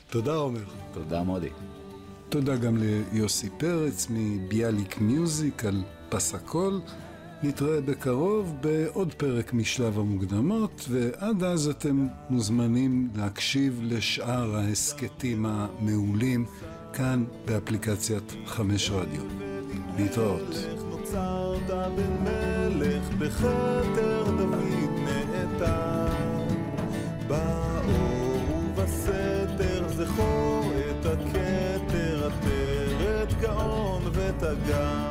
תודה 0.09 0.33
עומר. 0.33 0.63
תודה 0.93 1.23
מודי. 1.23 1.49
תודה 2.29 2.55
גם 2.55 2.77
ליוסי 2.77 3.49
פרץ 3.57 4.07
מביאליק 4.09 5.01
מיוזיק 5.01 5.65
על 5.65 5.83
פס 6.09 6.33
הקול. 6.35 6.81
נתראה 7.43 7.81
בקרוב 7.81 8.55
בעוד 8.61 9.13
פרק 9.13 9.53
משלב 9.53 9.99
המוקדמות, 9.99 10.85
ועד 10.89 11.43
אז 11.43 11.67
אתם 11.67 12.07
מוזמנים 12.29 13.09
להקשיב 13.15 13.79
לשאר 13.83 14.55
ההסכתים 14.55 15.45
המעולים 15.45 16.45
כאן 16.93 17.23
באפליקציית 17.45 18.33
חמש 18.45 18.91
רדיו. 18.91 19.23
להתראות. 19.97 20.55
נוצרת 20.89 21.67
בן 21.67 22.23
מלך 22.23 23.09
בכתר 23.19 24.23
דוד 24.37 24.91
נעתר 25.05 26.28
זכור 30.19 30.71
את 30.89 31.05
הכתר 31.05 32.27
עטרת 32.27 33.33
גאון 33.41 34.03
ותגר 34.13 35.08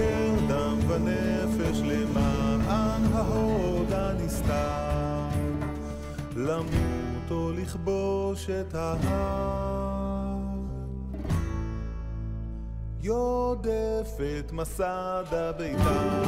הפקר 0.00 0.46
דם 0.48 0.78
ונפש 0.88 1.80
למען 1.80 3.02
ההוד 3.12 3.92
הנסתר. 3.92 5.28
למות 6.36 7.30
או 7.30 7.52
לכבוש 7.52 8.50
את 8.50 8.74
ההר. 8.74 10.38
יודף 13.02 14.18
את 14.38 14.52
מסד 14.52 15.24
הביתר 15.32 16.22